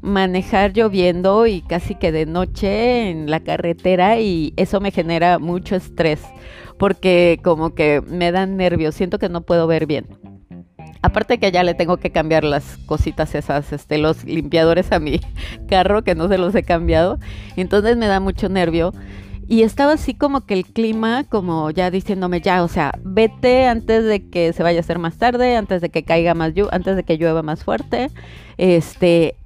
manejar 0.00 0.72
lloviendo 0.72 1.46
y 1.46 1.62
casi 1.62 1.94
que 1.94 2.12
de 2.12 2.26
noche 2.26 3.10
en 3.10 3.30
la 3.30 3.40
carretera 3.40 4.20
y 4.20 4.54
eso 4.56 4.80
me 4.80 4.90
genera 4.90 5.38
mucho 5.38 5.76
estrés 5.76 6.20
porque 6.78 7.40
como 7.42 7.74
que 7.74 8.00
me 8.06 8.32
dan 8.32 8.56
nervios, 8.56 8.94
siento 8.94 9.18
que 9.18 9.28
no 9.28 9.42
puedo 9.42 9.66
ver 9.66 9.86
bien. 9.86 10.06
Aparte 11.02 11.38
que 11.38 11.52
ya 11.52 11.62
le 11.62 11.74
tengo 11.74 11.98
que 11.98 12.10
cambiar 12.10 12.44
las 12.44 12.78
cositas 12.86 13.34
esas, 13.34 13.72
este, 13.72 13.98
los 13.98 14.24
limpiadores 14.24 14.90
a 14.92 14.98
mi 14.98 15.20
carro 15.68 16.02
que 16.02 16.14
no 16.14 16.28
se 16.28 16.38
los 16.38 16.54
he 16.54 16.62
cambiado, 16.62 17.18
entonces 17.56 17.96
me 17.96 18.06
da 18.06 18.20
mucho 18.20 18.48
nervio. 18.48 18.92
Y 19.50 19.62
estaba 19.62 19.92
así 19.94 20.12
como 20.12 20.44
que 20.44 20.52
el 20.52 20.66
clima, 20.66 21.24
como 21.24 21.70
ya 21.70 21.90
diciéndome, 21.90 22.42
ya, 22.42 22.62
o 22.62 22.68
sea, 22.68 22.92
vete 23.02 23.66
antes 23.66 24.04
de 24.04 24.28
que 24.28 24.52
se 24.52 24.62
vaya 24.62 24.78
a 24.78 24.80
hacer 24.80 24.98
más 24.98 25.16
tarde, 25.16 25.56
antes 25.56 25.80
de 25.80 25.88
que 25.88 26.04
caiga 26.04 26.34
más 26.34 26.52
lluvia, 26.52 26.70
antes 26.72 26.96
de 26.96 27.02
que 27.02 27.16
llueva 27.16 27.42
más 27.42 27.64
fuerte. 27.64 28.10
Este, 28.58 29.36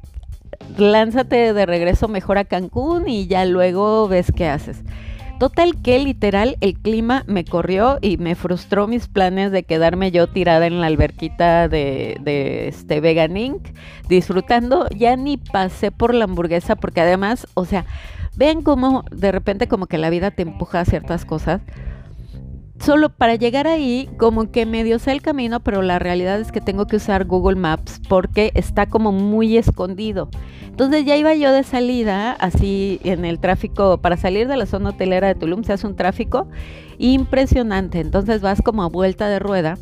lánzate 0.77 1.53
de 1.53 1.67
regreso 1.67 2.09
mejor 2.09 2.39
a 2.39 2.45
Cancún 2.45 3.09
y 3.09 3.27
ya 3.27 3.45
luego 3.45 4.09
ves 4.09 4.33
qué 4.35 4.49
haces. 4.49 4.83
Total 5.39 5.83
que 5.83 5.99
literal 5.99 6.57
el 6.61 6.79
clima 6.79 7.25
me 7.27 7.45
corrió 7.45 7.99
y 8.01 8.17
me 8.17 8.37
frustró 8.37 8.87
mis 8.87 9.09
planes 9.09 9.51
de 9.51 9.65
quedarme 9.65 10.13
yo 10.13 10.29
tirada 10.29 10.67
en 10.67 10.81
la 10.81 10.87
alberquita 10.87 11.69
de, 11.69 12.69
este 12.69 13.01
Vegan 13.01 13.37
Inc. 13.37 13.61
disfrutando. 14.09 14.87
Ya 14.97 15.17
ni 15.17 15.39
pasé 15.39 15.91
por 15.91 16.15
la 16.15 16.25
hamburguesa 16.25 16.77
porque 16.77 17.01
además, 17.01 17.49
o 17.55 17.65
sea, 17.65 17.87
ven 18.37 18.63
cómo 18.63 19.05
de 19.11 19.33
repente 19.33 19.67
como 19.67 19.87
que 19.87 19.99
la 19.99 20.11
vida 20.11 20.31
te 20.31 20.43
empuja 20.43 20.81
a 20.81 20.85
ciertas 20.85 21.25
cosas 21.25 21.61
solo 22.83 23.11
para 23.11 23.37
llegar 23.37 23.67
ahí, 23.67 24.09
como 24.19 24.51
que 24.51 24.67
medio 24.67 24.99
sé 24.99 25.13
el 25.13 25.23
camino, 25.23 25.61
pero 25.61 25.83
la 25.83 25.99
realidad 25.99 26.41
es 26.41 26.51
que 26.51 26.61
tengo 26.61 26.87
que 26.87 26.97
usar 26.97 27.25
Google 27.27 27.57
Maps 27.57 28.01
porque 28.09 28.51
está 28.55 28.87
como 28.87 29.13
muy 29.13 29.57
escondido. 29.57 30.29
Entonces 30.73 31.05
ya 31.05 31.19
iba 31.19 31.35
yo 31.35 31.53
de 31.53 31.65
salida, 31.65 32.33
así 32.33 32.99
en 33.05 33.27
el 33.27 33.39
tráfico, 33.39 33.99
para 33.99 34.17
salir 34.17 34.49
de 34.49 34.57
la 34.57 34.65
zona 34.65 34.89
hotelera 34.91 35.29
de 35.29 35.35
Tulum 35.35 35.65
se 35.65 35.75
hace 35.75 35.87
un 35.87 35.97
tráfico 35.97 36.49
impresionante. 36.97 38.01
Entonces 38.01 38.41
vas 38.41 38.63
como 38.63 38.83
a 38.83 38.89
vuelta 38.89 39.29
de 39.29 39.39
rueda. 39.39 39.77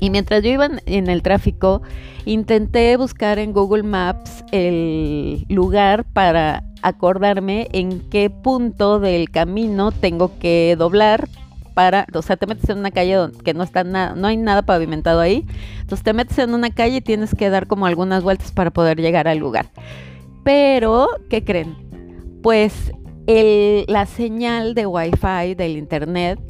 Y 0.00 0.10
mientras 0.10 0.42
yo 0.42 0.50
iba 0.50 0.68
en 0.86 1.08
el 1.08 1.22
tráfico, 1.22 1.82
intenté 2.24 2.96
buscar 2.96 3.38
en 3.38 3.52
Google 3.52 3.84
Maps 3.84 4.42
el 4.50 5.46
lugar 5.48 6.04
para 6.12 6.64
acordarme 6.82 7.68
en 7.70 8.00
qué 8.10 8.28
punto 8.28 8.98
del 8.98 9.30
camino 9.30 9.92
tengo 9.92 10.36
que 10.40 10.74
doblar 10.76 11.28
para, 11.74 12.06
o 12.14 12.22
sea, 12.22 12.36
te 12.36 12.46
metes 12.46 12.68
en 12.68 12.78
una 12.78 12.90
calle 12.90 13.14
donde, 13.14 13.38
que 13.38 13.54
no 13.54 13.62
está 13.62 13.84
nada, 13.84 14.14
no 14.14 14.28
hay 14.28 14.36
nada 14.36 14.62
pavimentado 14.62 15.20
ahí. 15.20 15.46
Entonces 15.80 16.02
te 16.02 16.12
metes 16.12 16.38
en 16.38 16.54
una 16.54 16.70
calle 16.70 16.96
y 16.96 17.00
tienes 17.00 17.34
que 17.34 17.50
dar 17.50 17.66
como 17.66 17.86
algunas 17.86 18.22
vueltas 18.22 18.52
para 18.52 18.70
poder 18.70 19.00
llegar 19.00 19.28
al 19.28 19.38
lugar. 19.38 19.66
Pero, 20.44 21.08
¿qué 21.30 21.44
creen? 21.44 21.76
Pues 22.42 22.92
la 23.26 24.06
señal 24.06 24.74
de 24.74 24.86
Wi-Fi 24.86 25.54
del 25.54 25.76
internet, 25.76 26.40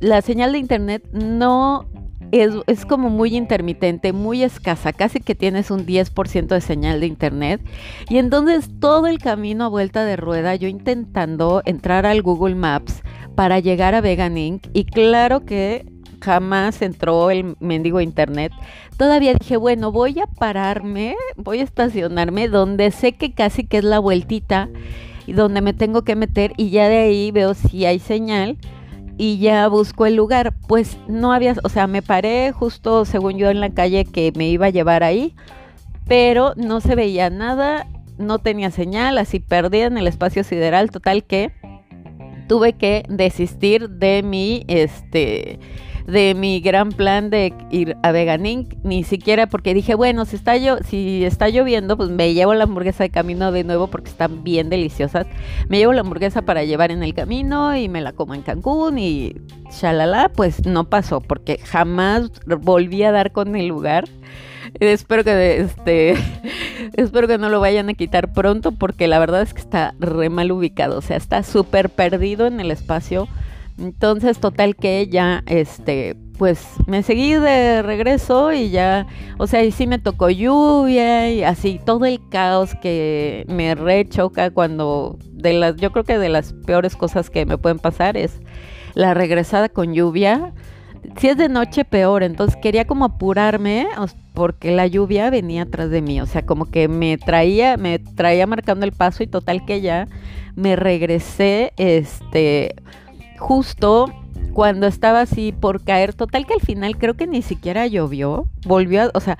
la 0.00 0.22
señal 0.22 0.52
de 0.52 0.58
internet 0.58 1.04
no 1.12 1.86
es, 2.32 2.54
es, 2.66 2.84
como 2.84 3.10
muy 3.10 3.36
intermitente, 3.36 4.12
muy 4.12 4.42
escasa, 4.42 4.92
casi 4.92 5.20
que 5.20 5.34
tienes 5.36 5.70
un 5.70 5.86
10% 5.86 6.48
de 6.48 6.60
señal 6.60 7.00
de 7.00 7.06
internet. 7.06 7.60
Y 8.08 8.18
entonces 8.18 8.68
todo 8.80 9.06
el 9.06 9.18
camino 9.18 9.64
a 9.64 9.68
vuelta 9.68 10.04
de 10.04 10.16
rueda, 10.16 10.56
yo 10.56 10.66
intentando 10.66 11.62
entrar 11.64 12.06
al 12.06 12.22
Google 12.22 12.56
Maps 12.56 13.02
para 13.34 13.58
llegar 13.58 13.94
a 13.94 14.00
Vegan 14.00 14.38
Inc. 14.38 14.66
Y 14.72 14.84
claro 14.84 15.44
que 15.44 15.86
jamás 16.20 16.80
entró 16.82 17.30
el 17.30 17.56
mendigo 17.60 18.00
internet. 18.00 18.52
Todavía 18.96 19.34
dije, 19.34 19.56
bueno, 19.56 19.92
voy 19.92 20.18
a 20.20 20.26
pararme, 20.26 21.16
voy 21.36 21.60
a 21.60 21.64
estacionarme 21.64 22.48
donde 22.48 22.90
sé 22.90 23.12
que 23.12 23.32
casi 23.32 23.64
que 23.66 23.78
es 23.78 23.84
la 23.84 23.98
vueltita 23.98 24.70
y 25.26 25.32
donde 25.32 25.60
me 25.60 25.74
tengo 25.74 26.02
que 26.02 26.16
meter 26.16 26.52
y 26.56 26.70
ya 26.70 26.88
de 26.88 26.98
ahí 26.98 27.30
veo 27.30 27.54
si 27.54 27.84
hay 27.84 27.98
señal 27.98 28.56
y 29.18 29.38
ya 29.38 29.68
busco 29.68 30.06
el 30.06 30.16
lugar. 30.16 30.54
Pues 30.66 30.96
no 31.08 31.32
había, 31.32 31.54
o 31.62 31.68
sea, 31.68 31.86
me 31.86 32.02
paré 32.02 32.52
justo 32.52 33.04
según 33.04 33.36
yo 33.36 33.50
en 33.50 33.60
la 33.60 33.70
calle 33.70 34.04
que 34.04 34.32
me 34.34 34.48
iba 34.48 34.66
a 34.66 34.70
llevar 34.70 35.02
ahí, 35.02 35.34
pero 36.06 36.54
no 36.56 36.80
se 36.80 36.94
veía 36.94 37.30
nada, 37.30 37.86
no 38.18 38.38
tenía 38.38 38.70
señal, 38.70 39.18
así 39.18 39.40
perdida 39.40 39.86
en 39.86 39.98
el 39.98 40.06
espacio 40.06 40.44
sideral, 40.44 40.90
total 40.90 41.24
que 41.24 41.52
tuve 42.46 42.74
que 42.74 43.04
desistir 43.08 43.90
de 43.90 44.22
mi 44.22 44.64
este 44.68 45.58
de 46.06 46.34
mi 46.34 46.60
gran 46.60 46.90
plan 46.90 47.30
de 47.30 47.54
ir 47.70 47.96
a 48.02 48.12
Vegan 48.12 48.44
Inc. 48.46 48.74
Ni 48.82 49.04
siquiera 49.04 49.46
porque 49.46 49.74
dije, 49.74 49.94
bueno, 49.94 50.24
si 50.24 50.36
está, 50.36 50.56
yo, 50.56 50.78
si 50.86 51.24
está 51.24 51.48
lloviendo, 51.48 51.96
pues 51.96 52.10
me 52.10 52.34
llevo 52.34 52.54
la 52.54 52.64
hamburguesa 52.64 53.04
de 53.04 53.10
camino 53.10 53.52
de 53.52 53.64
nuevo 53.64 53.86
porque 53.86 54.10
están 54.10 54.44
bien 54.44 54.68
deliciosas. 54.68 55.26
Me 55.68 55.78
llevo 55.78 55.92
la 55.92 56.02
hamburguesa 56.02 56.42
para 56.42 56.64
llevar 56.64 56.90
en 56.90 57.02
el 57.02 57.14
camino 57.14 57.76
y 57.76 57.88
me 57.88 58.00
la 58.00 58.12
como 58.12 58.34
en 58.34 58.42
Cancún 58.42 58.98
y 58.98 59.34
shalala, 59.70 60.30
pues 60.34 60.66
no 60.66 60.84
pasó 60.84 61.20
porque 61.20 61.58
jamás 61.58 62.30
volví 62.60 63.02
a 63.02 63.12
dar 63.12 63.32
con 63.32 63.56
el 63.56 63.66
lugar. 63.66 64.04
Espero 64.80 65.24
que 65.24 65.60
este 65.60 66.14
espero 66.94 67.28
que 67.28 67.38
no 67.38 67.48
lo 67.48 67.60
vayan 67.60 67.88
a 67.88 67.94
quitar 67.94 68.32
pronto 68.32 68.72
porque 68.72 69.08
la 69.08 69.18
verdad 69.18 69.42
es 69.42 69.54
que 69.54 69.60
está 69.60 69.94
re 69.98 70.28
mal 70.28 70.52
ubicado, 70.52 70.98
o 70.98 71.02
sea, 71.02 71.16
está 71.16 71.42
súper 71.42 71.90
perdido 71.90 72.46
en 72.46 72.60
el 72.60 72.70
espacio 72.70 73.28
entonces, 73.78 74.38
total 74.38 74.76
que 74.76 75.08
ya, 75.08 75.42
este, 75.46 76.16
pues 76.38 76.64
me 76.86 77.02
seguí 77.02 77.34
de 77.34 77.82
regreso 77.82 78.52
y 78.52 78.70
ya, 78.70 79.06
o 79.38 79.48
sea, 79.48 79.64
y 79.64 79.72
sí 79.72 79.88
me 79.88 79.98
tocó 79.98 80.30
lluvia 80.30 81.32
y 81.32 81.42
así, 81.42 81.80
todo 81.84 82.06
el 82.06 82.20
caos 82.28 82.76
que 82.80 83.44
me 83.48 83.74
rechoca 83.74 84.50
cuando, 84.50 85.18
de 85.32 85.54
las, 85.54 85.76
yo 85.76 85.90
creo 85.90 86.04
que 86.04 86.18
de 86.18 86.28
las 86.28 86.52
peores 86.52 86.94
cosas 86.94 87.30
que 87.30 87.46
me 87.46 87.58
pueden 87.58 87.80
pasar 87.80 88.16
es 88.16 88.40
la 88.94 89.12
regresada 89.12 89.68
con 89.68 89.92
lluvia. 89.92 90.54
Si 91.18 91.28
es 91.28 91.36
de 91.36 91.48
noche, 91.48 91.84
peor. 91.84 92.22
Entonces 92.22 92.58
quería 92.60 92.86
como 92.86 93.04
apurarme 93.04 93.86
porque 94.32 94.74
la 94.74 94.86
lluvia 94.86 95.30
venía 95.30 95.62
atrás 95.62 95.90
de 95.90 96.02
mí. 96.02 96.20
O 96.20 96.26
sea, 96.26 96.44
como 96.44 96.66
que 96.66 96.88
me 96.88 97.18
traía, 97.18 97.76
me 97.76 97.98
traía 97.98 98.46
marcando 98.46 98.84
el 98.84 98.92
paso 98.92 99.22
y 99.22 99.26
total 99.26 99.64
que 99.64 99.80
ya 99.80 100.08
me 100.56 100.76
regresé, 100.76 101.72
este, 101.76 102.74
justo 103.38 104.12
cuando 104.52 104.86
estaba 104.86 105.20
así 105.20 105.52
por 105.52 105.82
caer, 105.82 106.14
total 106.14 106.46
que 106.46 106.54
al 106.54 106.60
final 106.60 106.96
creo 106.96 107.14
que 107.14 107.26
ni 107.26 107.42
siquiera 107.42 107.86
llovió, 107.86 108.46
volvió, 108.64 109.02
a, 109.02 109.10
o 109.14 109.20
sea, 109.20 109.36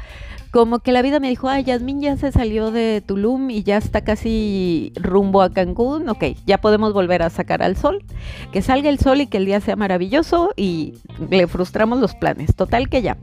como 0.55 0.79
que 0.79 0.93
la 0.93 1.03
vida 1.03 1.19
me 1.19 1.29
dijo, 1.29 1.49
ay, 1.49 1.65
Yasmín 1.65 2.01
ya 2.01 2.17
se 2.17 2.31
salió 2.31 2.71
de 2.71 3.03
Tulum 3.05 3.51
y 3.51 3.65
ya 3.65 3.77
está 3.77 4.03
casi 4.03 4.93
rumbo 4.95 5.43
a 5.43 5.51
Cancún, 5.51 6.09
ok, 6.09 6.27
ya 6.47 6.59
podemos 6.59 6.93
volver 6.93 7.25
a 7.25 7.31
sacar 7.31 7.61
al 7.61 7.77
sol, 7.77 8.05
que 8.53 8.63
salga 8.63 8.89
el 8.89 9.01
sol 9.01 9.21
y 9.21 9.27
que 9.27 9.39
el 9.39 9.47
día 9.47 9.59
sea 9.59 9.75
maravilloso 9.75 10.53
y 10.55 10.95
le 11.29 11.49
frustramos 11.49 11.99
los 11.99 12.15
planes, 12.15 12.55
total 12.55 12.89
que 12.89 13.03
ya, 13.03 13.17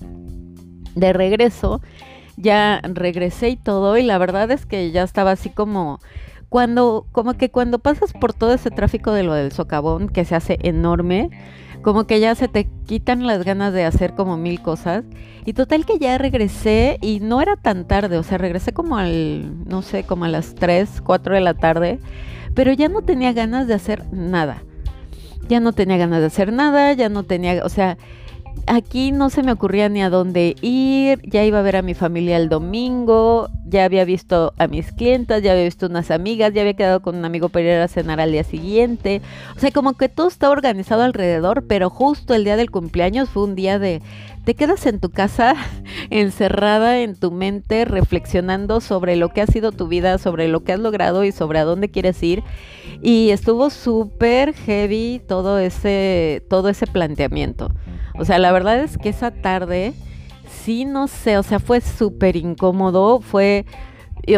de 0.94 1.14
regreso, 1.14 1.82
ya 2.36 2.82
regresé 2.84 3.52
y 3.52 3.56
todo 3.56 3.98
y 3.98 4.04
la 4.04 4.18
verdad 4.18 4.52
es 4.52 4.66
que 4.66 4.92
ya 4.92 5.04
estaba 5.04 5.32
así 5.32 5.50
como 5.50 6.02
cuando, 6.50 7.08
como 7.14 7.36
que 7.36 7.50
cuando 7.50 7.80
pasas 7.80 8.12
por 8.12 8.34
todo 8.34 8.54
ese 8.54 8.72
tráfico 8.72 9.14
de 9.14 9.24
lo 9.24 9.34
del 9.36 9.54
socavón, 9.54 10.10
que 10.10 10.26
se 10.26 10.36
hace 10.36 10.60
enorme, 10.64 11.30
como 11.82 12.08
que 12.08 12.20
ya 12.20 12.36
se 12.36 12.50
te 12.50 12.68
quitan 12.86 13.26
las 13.26 13.46
ganas 13.46 13.72
de 13.72 13.86
hacer 13.86 14.16
como 14.16 14.36
mil 14.36 14.62
cosas. 14.62 15.06
Y 15.46 15.54
total 15.54 15.86
que 15.86 15.98
ya 15.98 16.18
regresé 16.18 16.98
y 17.02 17.20
no 17.20 17.42
era 17.42 17.56
tan 17.56 17.88
tarde, 17.88 18.18
o 18.18 18.24
sea, 18.24 18.38
regresé 18.38 18.74
como 18.74 18.98
al, 18.98 19.66
no 19.68 19.82
sé, 19.82 20.04
como 20.04 20.26
a 20.26 20.28
las 20.28 20.56
3, 20.56 21.02
4 21.04 21.36
de 21.36 21.42
la 21.42 21.54
tarde, 21.54 22.00
pero 22.54 22.72
ya 22.74 22.90
no 22.90 23.02
tenía 23.02 23.34
ganas 23.34 23.68
de 23.68 23.74
hacer 23.74 24.06
nada. 24.12 24.64
Ya 25.48 25.60
no 25.60 25.74
tenía 25.74 25.98
ganas 25.98 26.20
de 26.22 26.28
hacer 26.28 26.54
nada, 26.54 26.94
ya 26.94 27.10
no 27.10 27.24
tenía, 27.24 27.66
o 27.66 27.70
sea, 27.70 27.98
aquí 28.68 29.12
no 29.12 29.30
se 29.30 29.44
me 29.44 29.52
ocurría 29.52 29.90
ni 29.90 30.02
a 30.02 30.10
dónde 30.10 30.56
ir, 30.62 31.22
ya 31.24 31.44
iba 31.44 31.60
a 31.60 31.64
ver 31.64 31.76
a 31.76 31.82
mi 31.82 31.94
familia 31.94 32.38
el 32.38 32.50
domingo, 32.50 33.50
ya 33.66 33.86
había 33.86 34.06
visto 34.06 34.54
a 34.58 34.68
mis 34.68 34.92
clientas, 34.92 35.42
ya 35.42 35.52
había 35.54 35.64
visto 35.64 35.88
unas 35.88 36.12
amigas, 36.12 36.54
ya 36.54 36.62
había 36.62 36.76
quedado 36.76 37.02
con 37.02 37.16
un 37.16 37.26
amigo 37.26 37.50
para 37.50 37.66
ir 37.66 37.72
a 37.80 37.88
cenar 37.88 38.20
al 38.20 38.32
día 38.32 38.44
siguiente. 38.44 39.22
O 39.56 39.60
sea, 39.60 39.72
como 39.72 39.94
que 39.94 40.10
todo 40.10 40.28
estaba 40.28 40.54
organizado 40.54 41.04
alrededor, 41.04 41.66
pero 41.68 41.90
justo 41.90 42.34
el 42.34 42.44
día 42.44 42.58
del 42.58 42.72
cumpleaños 42.72 43.30
fue 43.30 43.44
un 43.44 43.56
día 43.56 43.80
de 43.80 44.02
te 44.44 44.56
quedas 44.56 44.86
en 44.86 45.00
tu 45.00 45.10
casa 45.10 45.56
encerrada 46.10 47.00
en 47.00 47.16
tu 47.16 47.32
mente 47.32 47.86
reflexionando 47.86 48.82
sobre 48.82 49.16
lo 49.16 49.30
que 49.30 49.42
ha 49.42 49.48
sido 49.48 49.72
tu 49.72 49.88
vida, 49.88 50.18
sobre 50.18 50.48
lo 50.48 50.64
que 50.64 50.74
has 50.74 50.80
logrado 50.80 51.24
y 51.24 51.32
sobre 51.32 51.60
a 51.60 51.64
dónde 51.64 51.90
quieres 51.90 52.22
ir. 52.24 52.44
Y 53.02 53.30
estuvo 53.30 53.70
súper 53.70 54.54
heavy 54.54 55.22
todo 55.28 55.60
ese, 55.60 56.44
todo 56.50 56.70
ese 56.70 56.88
planteamiento. 56.88 57.72
O 58.18 58.26
sea, 58.26 58.40
la 58.40 58.52
verdad 58.52 58.80
es 58.80 58.98
que 58.98 59.10
esa 59.10 59.32
tarde, 59.32 59.94
sí, 60.48 60.86
no 60.86 61.08
sé, 61.08 61.38
o 61.38 61.44
sea, 61.44 61.60
fue 61.60 61.82
súper 61.82 62.36
incómodo, 62.36 63.22
fue, 63.22 63.66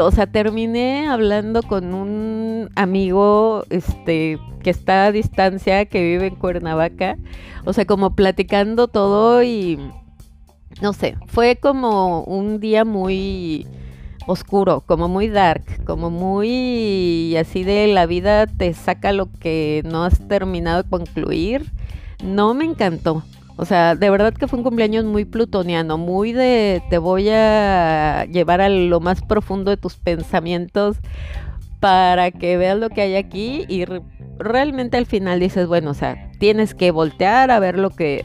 o 0.01 0.11
sea, 0.11 0.27
terminé 0.27 1.07
hablando 1.07 1.61
con 1.61 1.93
un 1.93 2.69
amigo, 2.75 3.65
este, 3.69 4.39
que 4.63 4.69
está 4.69 5.05
a 5.05 5.11
distancia, 5.11 5.85
que 5.85 6.01
vive 6.01 6.27
en 6.27 6.35
Cuernavaca, 6.35 7.17
o 7.65 7.73
sea, 7.73 7.85
como 7.85 8.15
platicando 8.15 8.87
todo 8.87 9.43
y, 9.43 9.79
no 10.81 10.93
sé, 10.93 11.17
fue 11.27 11.57
como 11.57 12.23
un 12.23 12.59
día 12.59 12.85
muy 12.85 13.67
oscuro, 14.25 14.81
como 14.85 15.07
muy 15.07 15.27
dark, 15.27 15.83
como 15.85 16.09
muy 16.09 17.35
así 17.37 17.63
de 17.63 17.87
la 17.87 18.05
vida 18.05 18.47
te 18.47 18.73
saca 18.73 19.11
lo 19.11 19.29
que 19.31 19.83
no 19.85 20.03
has 20.03 20.27
terminado 20.27 20.83
de 20.83 20.89
concluir. 20.89 21.71
No 22.23 22.53
me 22.53 22.65
encantó. 22.65 23.23
O 23.55 23.65
sea, 23.65 23.95
de 23.95 24.09
verdad 24.09 24.33
que 24.33 24.47
fue 24.47 24.57
un 24.57 24.63
cumpleaños 24.63 25.05
muy 25.05 25.25
plutoniano, 25.25 25.97
muy 25.97 26.33
de 26.33 26.81
te 26.89 26.97
voy 26.97 27.29
a 27.29 28.25
llevar 28.25 28.61
a 28.61 28.69
lo 28.69 28.99
más 28.99 29.21
profundo 29.21 29.69
de 29.69 29.77
tus 29.77 29.95
pensamientos 29.95 30.97
para 31.79 32.31
que 32.31 32.57
veas 32.57 32.79
lo 32.79 32.89
que 32.89 33.01
hay 33.01 33.15
aquí 33.15 33.65
y 33.67 33.85
realmente 34.39 34.97
al 34.97 35.05
final 35.05 35.39
dices, 35.39 35.67
bueno, 35.67 35.91
o 35.91 35.93
sea, 35.93 36.31
tienes 36.39 36.73
que 36.73 36.91
voltear 36.91 37.51
a 37.51 37.59
ver 37.59 37.77
lo 37.77 37.89
que, 37.89 38.23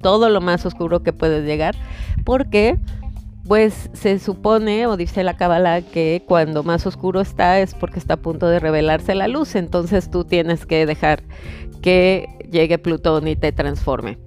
todo 0.00 0.28
lo 0.30 0.40
más 0.40 0.64
oscuro 0.64 1.02
que 1.02 1.12
puedes 1.12 1.44
llegar, 1.44 1.74
porque 2.24 2.78
pues 3.48 3.88
se 3.94 4.18
supone 4.18 4.86
o 4.86 4.96
dice 4.98 5.24
la 5.24 5.36
cábala 5.36 5.80
que 5.80 6.22
cuando 6.28 6.62
más 6.62 6.86
oscuro 6.86 7.22
está 7.22 7.60
es 7.60 7.74
porque 7.74 7.98
está 7.98 8.14
a 8.14 8.18
punto 8.18 8.46
de 8.46 8.60
revelarse 8.60 9.14
la 9.14 9.26
luz, 9.26 9.54
entonces 9.54 10.10
tú 10.10 10.24
tienes 10.24 10.66
que 10.66 10.84
dejar 10.84 11.22
que 11.80 12.28
llegue 12.50 12.78
Plutón 12.78 13.26
y 13.26 13.36
te 13.36 13.52
transforme. 13.52 14.18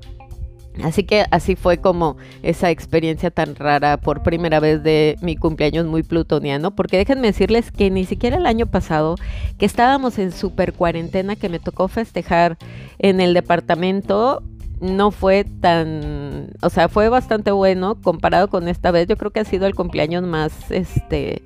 Así 0.84 1.04
que 1.04 1.26
así 1.32 1.56
fue 1.56 1.78
como 1.78 2.18
esa 2.44 2.70
experiencia 2.70 3.30
tan 3.30 3.56
rara 3.56 3.98
por 3.98 4.24
primera 4.24 4.60
vez 4.60 4.82
de 4.84 5.18
mi 5.22 5.36
cumpleaños 5.36 5.86
muy 5.86 6.02
plutoniano, 6.02 6.72
porque 6.72 6.98
déjenme 6.98 7.28
decirles 7.28 7.72
que 7.72 7.90
ni 7.90 8.06
siquiera 8.06 8.38
el 8.38 8.46
año 8.46 8.68
pasado, 8.68 9.16
que 9.58 9.66
estábamos 9.66 10.18
en 10.18 10.32
super 10.32 10.74
cuarentena, 10.74 11.36
que 11.36 11.50
me 11.50 11.60
tocó 11.60 11.88
festejar 11.88 12.58
en 13.00 13.20
el 13.20 13.34
departamento, 13.34 14.44
no 14.80 15.12
fue 15.12 15.44
tan, 15.44 16.50
o 16.62 16.70
sea, 16.70 16.90
fue 16.90 17.08
bastante 17.10 17.52
bueno 17.52 17.96
comparado 18.02 18.48
con 18.48 18.68
esta 18.68 18.92
vez. 18.92 19.08
Yo 19.08 19.16
creo 19.16 19.32
que 19.32 19.40
ha 19.40 19.46
sido 19.46 19.68
el 19.68 19.76
cumpleaños 19.76 20.24
más, 20.24 20.72
este, 20.72 21.44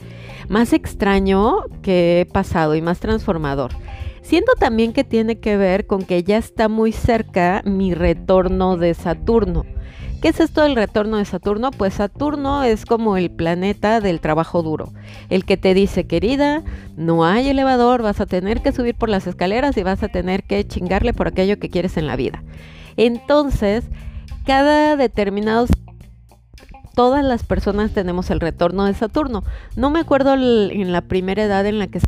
más 0.48 0.72
extraño 0.72 1.64
que 1.82 2.22
he 2.22 2.26
pasado 2.26 2.76
y 2.76 2.82
más 2.82 3.00
transformador. 3.00 3.72
Siento 4.26 4.54
también 4.60 4.92
que 4.92 5.04
tiene 5.04 5.38
que 5.38 5.56
ver 5.56 5.86
con 5.86 6.02
que 6.02 6.24
ya 6.24 6.38
está 6.38 6.68
muy 6.68 6.92
cerca 6.92 7.62
mi 7.64 7.94
retorno 7.94 8.76
de 8.76 8.96
Saturno. 8.96 9.66
¿Qué 10.20 10.30
es 10.30 10.40
esto 10.40 10.64
del 10.64 10.76
retorno 10.76 11.18
de 11.18 11.26
Saturno? 11.26 11.70
Pues 11.70 11.94
Saturno 11.94 12.64
es 12.64 12.88
como 12.88 13.18
el 13.18 13.30
planeta 13.30 14.02
del 14.02 14.20
trabajo 14.22 14.64
duro, 14.64 14.92
el 15.30 15.46
que 15.46 15.58
te 15.58 15.76
dice, 15.76 16.08
querida, 16.08 16.64
no 16.98 17.24
hay 17.24 17.50
elevador, 17.50 18.02
vas 18.02 18.20
a 18.20 18.26
tener 18.26 18.64
que 18.64 18.72
subir 18.72 18.96
por 18.96 19.10
las 19.10 19.28
escaleras 19.28 19.78
y 19.78 19.84
vas 19.84 20.02
a 20.02 20.08
tener 20.08 20.42
que 20.42 20.66
chingarle 20.66 21.14
por 21.14 21.28
aquello 21.28 21.60
que 21.60 21.70
quieres 21.70 21.96
en 21.96 22.08
la 22.08 22.16
vida. 22.16 22.44
Entonces, 22.98 23.86
cada 24.44 24.96
determinado 24.96 25.68
todas 26.96 27.24
las 27.24 27.44
personas 27.44 27.92
tenemos 27.92 28.32
el 28.32 28.40
retorno 28.40 28.86
de 28.86 28.96
Saturno. 28.96 29.44
No 29.76 29.92
me 29.92 30.00
acuerdo 30.00 30.34
en 30.34 30.92
la 30.92 31.02
primera 31.02 31.44
edad 31.44 31.68
en 31.68 31.78
la 31.78 31.86
que 31.86 32.00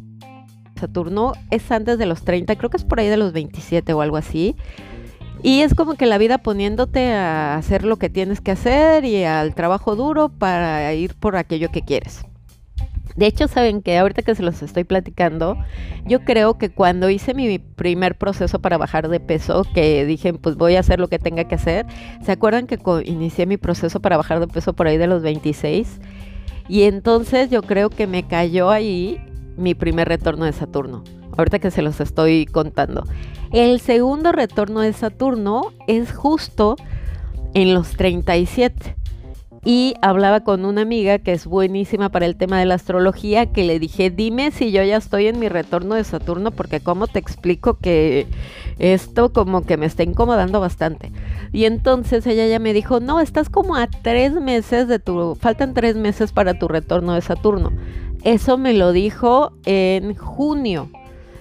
Saturno 0.78 1.34
es 1.52 1.72
antes 1.72 1.98
de 1.98 2.06
los 2.06 2.24
30, 2.24 2.56
creo 2.56 2.70
que 2.70 2.78
es 2.78 2.86
por 2.86 3.00
ahí 3.00 3.08
de 3.08 3.18
los 3.18 3.34
27 3.34 3.94
o 3.94 4.02
algo 4.02 4.18
así. 4.18 4.56
Y 5.44 5.62
es 5.62 5.76
como 5.76 5.96
que 5.96 6.08
la 6.08 6.18
vida 6.18 6.40
poniéndote 6.40 7.12
a 7.13 7.56
hacer 7.56 7.84
lo 7.84 7.98
que 7.98 8.10
tienes 8.10 8.42
que 8.42 8.52
hacer 8.52 9.06
y 9.06 9.24
al 9.24 9.54
trabajo 9.54 9.96
duro 9.96 10.30
para 10.30 10.94
ir 10.94 11.13
por 11.16 11.36
aquello 11.36 11.70
que 11.72 11.84
quieres. 11.84 12.26
De 13.16 13.26
hecho, 13.26 13.48
saben 13.48 13.82
que 13.82 13.98
ahorita 13.98 14.22
que 14.22 14.36
se 14.36 14.44
los 14.44 14.62
estoy 14.62 14.84
platicando, 14.84 15.58
yo 16.06 16.24
creo 16.24 16.60
que 16.60 16.70
cuando 16.70 17.10
hice 17.10 17.34
mi 17.34 17.58
primer 17.58 18.16
proceso 18.16 18.60
para 18.60 18.78
bajar 18.78 19.10
de 19.10 19.20
peso, 19.20 19.63
que 19.74 20.06
dije, 20.06 20.34
pues 20.34 20.56
voy 20.56 20.76
a 20.76 20.82
hacer 20.82 21.00
lo 21.00 21.08
que 21.08 21.18
tenga 21.18 21.46
que 21.46 21.56
hacer, 21.56 21.88
¿se 22.24 22.32
acuerdan 22.32 22.68
que 22.68 22.80
inicié 23.06 23.48
mi 23.48 23.58
proceso 23.58 24.00
para 24.00 24.18
bajar 24.18 24.40
de 24.40 24.48
peso 24.48 24.74
por 24.74 24.86
ahí 24.86 24.98
de 24.98 25.08
los 25.08 25.24
26? 25.24 26.00
Y 26.70 26.84
entonces 26.84 27.50
yo 27.50 27.63
creo 27.63 27.90
que 27.90 28.06
me 28.06 28.28
cayó 28.28 28.70
ahí 28.70 29.20
mi 29.58 29.76
primer 29.76 30.08
retorno 30.08 30.46
de 30.46 30.54
Saturno. 30.54 31.04
Ahorita 31.38 31.60
que 31.60 31.72
se 31.72 31.82
los 31.82 32.00
estoy 32.00 32.46
contando. 32.46 33.04
El 33.52 33.80
segundo 33.80 34.32
retorno 34.32 34.82
de 34.82 34.93
Saturno 34.93 35.74
es 35.88 36.12
justo 36.12 36.76
en 37.54 37.74
los 37.74 37.91
37 37.91 38.96
y 39.70 39.96
hablaba 40.02 40.46
con 40.46 40.63
una 40.63 40.82
amiga 40.82 41.20
que 41.20 41.34
es 41.34 41.46
buenísima 41.46 42.08
para 42.08 42.26
el 42.26 42.38
tema 42.38 42.58
de 42.58 42.65
la 42.65 42.76
astrología, 42.76 43.48
que 43.48 43.65
le 43.65 43.80
dije, 43.80 44.10
dime 44.10 44.52
si 44.52 44.72
yo 44.72 44.82
ya 44.82 44.96
estoy 44.96 45.28
en 45.28 45.39
mi 45.39 45.50
retorno 45.50 45.96
de 45.96 46.06
Saturno, 46.06 46.52
porque 46.52 46.80
cómo 46.80 47.08
te 47.08 47.20
explico 47.20 47.78
que 47.78 48.28
esto 48.80 49.34
como 49.34 49.65
que 49.65 49.76
me 49.76 49.86
está 49.86 50.04
incomodando 50.04 50.62
bastante. 50.62 51.12
Y 51.52 51.65
entonces 51.65 52.26
ella 52.28 52.48
ya 52.48 52.60
me 52.60 52.72
dijo, 52.74 53.02
no, 53.02 53.20
estás 53.20 53.50
como 53.50 53.76
a 53.76 53.88
tres 53.88 54.32
meses 54.32 54.88
de 54.88 55.00
tu, 55.00 55.36
faltan 55.36 55.74
tres 55.74 55.98
meses 55.98 56.32
para 56.32 56.58
tu 56.58 56.70
retorno 56.70 57.13
de 57.13 57.22
Saturno. 57.22 57.74
Eso 58.23 58.58
me 58.58 58.73
lo 58.73 58.91
dijo 58.91 59.53
en 59.65 60.15
junio. 60.15 60.89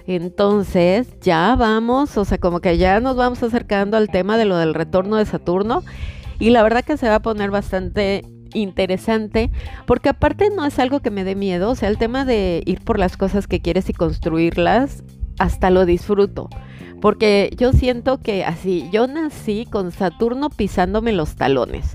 Entonces 0.06 1.08
ya 1.20 1.56
vamos, 1.56 2.16
o 2.16 2.24
sea, 2.24 2.38
como 2.38 2.60
que 2.60 2.78
ya 2.78 3.00
nos 3.00 3.16
vamos 3.16 3.42
acercando 3.42 3.96
al 3.96 4.08
tema 4.08 4.38
de 4.38 4.44
lo 4.44 4.56
del 4.56 4.74
retorno 4.74 5.16
de 5.16 5.26
Saturno. 5.26 5.82
Y 6.38 6.50
la 6.50 6.62
verdad 6.62 6.84
que 6.84 6.96
se 6.96 7.08
va 7.08 7.16
a 7.16 7.22
poner 7.22 7.50
bastante 7.50 8.24
interesante, 8.54 9.50
porque 9.86 10.08
aparte 10.08 10.50
no 10.50 10.64
es 10.64 10.78
algo 10.78 11.00
que 11.00 11.10
me 11.10 11.24
dé 11.24 11.34
miedo, 11.34 11.70
o 11.70 11.74
sea, 11.74 11.88
el 11.88 11.98
tema 11.98 12.24
de 12.24 12.62
ir 12.66 12.82
por 12.82 12.98
las 12.98 13.16
cosas 13.16 13.46
que 13.46 13.60
quieres 13.60 13.88
y 13.90 13.92
construirlas, 13.92 15.02
hasta 15.38 15.70
lo 15.70 15.84
disfruto. 15.84 16.48
Porque 17.00 17.54
yo 17.58 17.72
siento 17.72 18.18
que 18.18 18.44
así, 18.44 18.88
yo 18.90 19.06
nací 19.06 19.66
con 19.70 19.92
Saturno 19.92 20.48
pisándome 20.48 21.12
los 21.12 21.36
talones, 21.36 21.92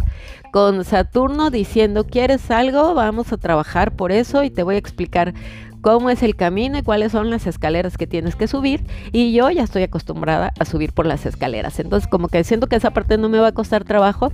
con 0.51 0.83
Saturno 0.83 1.49
diciendo, 1.49 2.05
¿quieres 2.05 2.51
algo? 2.51 2.93
Vamos 2.93 3.31
a 3.31 3.37
trabajar 3.37 3.95
por 3.95 4.11
eso 4.11 4.43
y 4.43 4.49
te 4.49 4.63
voy 4.63 4.75
a 4.75 4.79
explicar 4.79 5.33
cómo 5.81 6.09
es 6.09 6.23
el 6.23 6.35
camino 6.35 6.77
y 6.77 6.83
cuáles 6.83 7.11
son 7.11 7.29
las 7.29 7.47
escaleras 7.47 7.97
que 7.97 8.07
tienes 8.07 8.35
que 8.35 8.47
subir. 8.47 8.85
Y 9.11 9.33
yo 9.33 9.49
ya 9.49 9.63
estoy 9.63 9.83
acostumbrada 9.83 10.53
a 10.59 10.65
subir 10.65 10.93
por 10.93 11.05
las 11.05 11.25
escaleras. 11.25 11.79
Entonces 11.79 12.07
como 12.07 12.27
que 12.27 12.43
siento 12.43 12.67
que 12.67 12.75
esa 12.75 12.91
parte 12.91 13.17
no 13.17 13.29
me 13.29 13.39
va 13.39 13.47
a 13.47 13.53
costar 13.53 13.83
trabajo, 13.83 14.31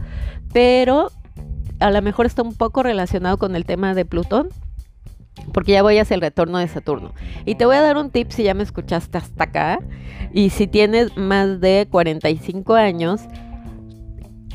pero 0.54 1.12
a 1.80 1.92
lo 1.92 2.02
mejor 2.02 2.26
está 2.26 2.42
un 2.42 2.56
poco 2.56 2.84
relacionado 2.84 3.38
con 3.38 3.56
el 3.56 3.66
tema 3.66 3.94
de 3.94 4.06
Plutón. 4.06 4.50
Porque 5.54 5.74
ya 5.74 5.84
voy 5.84 6.00
hacia 6.00 6.16
el 6.16 6.22
retorno 6.22 6.58
de 6.58 6.68
Saturno. 6.68 7.14
Y 7.46 7.56
te 7.56 7.66
voy 7.66 7.76
a 7.76 7.82
dar 7.82 7.98
un 7.98 8.10
tip 8.10 8.32
si 8.32 8.42
ya 8.42 8.56
me 8.56 8.64
escuchaste 8.64 9.20
hasta 9.20 9.44
acá. 9.44 9.80
Y 10.34 10.50
si 10.50 10.66
tienes 10.66 11.16
más 11.16 11.62
de 11.62 11.88
45 11.92 12.74
años, 12.74 13.22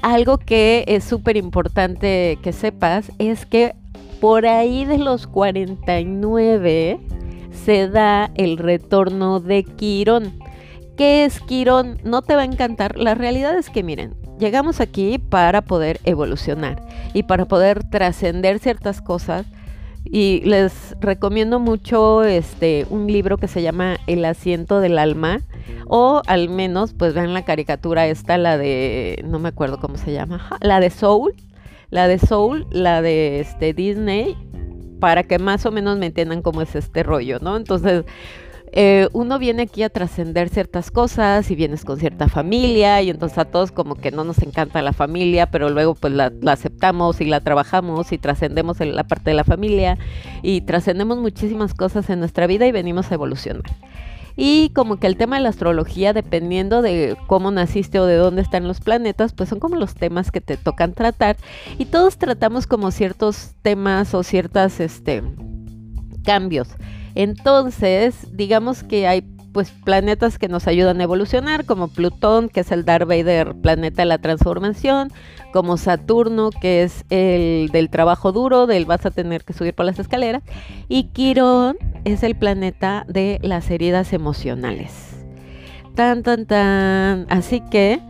algo 0.03 0.38
que 0.38 0.85
es 0.88 1.05
súper 1.05 1.37
importante 1.37 2.38
que 2.43 2.53
sepas 2.53 3.11
es 3.19 3.47
que 3.47 3.75
por 4.21 4.47
ahí 4.47 4.85
de 4.85 4.99
los 4.99 5.27
49 5.27 7.01
se 7.65 7.88
da 7.88 8.31
el 8.35 8.59
retorno 8.59 9.41
de 9.41 9.65
Quirón. 9.65 10.38
¿Qué 10.97 11.25
es 11.25 11.41
Quirón? 11.41 11.99
No 12.05 12.23
te 12.23 12.35
va 12.35 12.43
a 12.43 12.47
encantar. 12.47 12.99
La 12.99 13.15
realidad 13.15 13.57
es 13.57 13.71
que 13.71 13.83
miren, 13.83 14.15
llegamos 14.38 14.81
aquí 14.81 15.19
para 15.19 15.62
poder 15.62 16.01
evolucionar 16.05 16.83
y 17.15 17.23
para 17.23 17.47
poder 17.47 17.88
trascender 17.88 18.59
ciertas 18.59 19.01
cosas. 19.01 19.47
Y 20.12 20.42
les 20.44 20.94
recomiendo 21.01 21.59
mucho 21.59 22.22
este 22.22 22.87
un 22.90 23.07
libro 23.07 23.38
que 23.38 23.48
se 23.48 23.62
llama 23.62 23.96
El 24.07 24.25
asiento 24.25 24.81
del 24.81 24.98
alma 24.98 25.40
o 25.88 26.22
al 26.27 26.51
menos 26.51 26.92
pues 26.92 27.14
vean 27.14 27.35
la 27.35 27.44
caricatura 27.44 28.07
esta 28.07 28.37
la 28.37 28.59
de 28.59 29.25
no 29.27 29.38
me 29.38 29.48
acuerdo 29.48 29.81
cómo 29.81 29.96
se 29.96 30.12
llama, 30.12 30.51
la 30.61 30.81
de 30.81 30.90
Soul 30.90 31.35
la 31.92 32.09
de 32.09 32.18
Soul, 32.18 32.66
la 32.70 33.03
de 33.03 33.40
este, 33.40 33.75
Disney, 33.75 34.35
para 34.98 35.25
que 35.25 35.38
más 35.38 35.66
o 35.66 35.70
menos 35.70 35.98
me 35.98 36.07
entiendan 36.07 36.40
cómo 36.40 36.62
es 36.62 36.75
este 36.75 37.03
rollo, 37.03 37.38
¿no? 37.38 37.55
Entonces, 37.55 38.05
eh, 38.73 39.09
uno 39.13 39.39
viene 39.39 39.65
aquí 39.65 39.83
a 39.83 39.91
trascender 39.91 40.49
ciertas 40.49 40.91
cosas 40.91 41.51
y 41.51 41.55
vienes 41.55 41.85
con 41.85 41.99
cierta 41.99 42.29
familia 42.29 43.03
y 43.03 43.11
entonces 43.11 43.37
a 43.37 43.45
todos 43.45 43.71
como 43.71 43.97
que 43.97 44.11
no 44.11 44.25
nos 44.25 44.39
encanta 44.43 44.81
la 44.81 44.95
familia, 44.95 45.51
pero 45.51 45.69
luego 45.69 45.95
pues 45.95 46.13
la, 46.15 46.33
la 46.41 46.53
aceptamos 46.53 47.21
y 47.21 47.27
la 47.27 47.41
trabajamos 47.41 48.13
y 48.13 48.19
trascendemos 48.19 48.81
la 48.81 49.05
parte 49.05 49.31
de 49.31 49.35
la 49.35 49.45
familia 49.45 49.99
y 50.43 50.63
trascendemos 50.63 51.19
muchísimas 51.19 51.75
cosas 51.75 52.09
en 52.09 52.19
nuestra 52.19 52.47
vida 52.47 52.67
y 52.67 52.73
venimos 52.73 53.11
a 53.11 53.15
evolucionar. 53.15 53.63
Y 54.37 54.71
como 54.71 54.97
que 54.97 55.07
el 55.07 55.17
tema 55.17 55.37
de 55.37 55.43
la 55.43 55.51
astrología, 55.51 56.13
dependiendo 56.13 56.81
de 56.81 57.17
cómo 57.27 57.51
naciste 57.51 58.01
o 58.01 58.07
de 58.07 58.17
dónde 58.17 58.43
están 58.43 58.67
los 58.67 58.81
planetas, 58.81 59.33
pues 59.35 59.49
son 59.49 59.61
como 59.61 59.77
los 59.77 59.95
temas 59.95 60.31
que 60.31 60.41
te 60.41 60.57
tocan 60.57 60.95
tratar. 60.95 61.37
Y 61.79 61.87
todos 61.87 62.17
tratamos 62.17 62.67
como 62.67 62.91
ciertos 62.91 63.51
temas 63.63 64.15
o 64.15 64.23
ciertas 64.23 64.81
este, 64.81 65.23
cambios. 66.25 66.69
Entonces, 67.14 68.27
digamos 68.33 68.83
que 68.83 69.07
hay 69.07 69.22
pues 69.53 69.70
planetas 69.70 70.38
que 70.38 70.48
nos 70.48 70.66
ayudan 70.66 71.01
a 71.01 71.05
evolucionar, 71.05 71.66
como 71.66 71.88
Plutón, 71.88 72.48
que 72.48 72.61
es 72.61 72.72
el 72.72 72.85
Darth 72.85 73.07
Vader 73.07 73.55
planeta 73.55 74.03
de 74.03 74.07
la 74.07 74.18
transformación, 74.18 75.12
como 75.53 75.77
Saturno, 75.77 76.51
que 76.51 76.83
es 76.83 77.05
el 77.11 77.68
del 77.70 77.90
trabajo 77.90 78.33
duro, 78.33 78.66
del 78.66 78.87
vas 78.87 79.05
a 79.05 79.11
tener 79.11 79.44
que 79.44 79.53
subir 79.53 79.75
por 79.75 79.85
las 79.85 79.98
escaleras, 79.98 80.42
y 80.88 81.05
Quirón 81.05 81.77
es 82.05 82.22
el 82.22 82.35
planeta 82.35 83.05
de 83.09 83.38
las 83.42 83.70
heridas 83.70 84.12
emocionales. 84.14 85.11
Tan, 85.94 86.22
tan, 86.22 86.46
tan. 86.46 87.27
Así 87.29 87.61
que, 87.61 88.01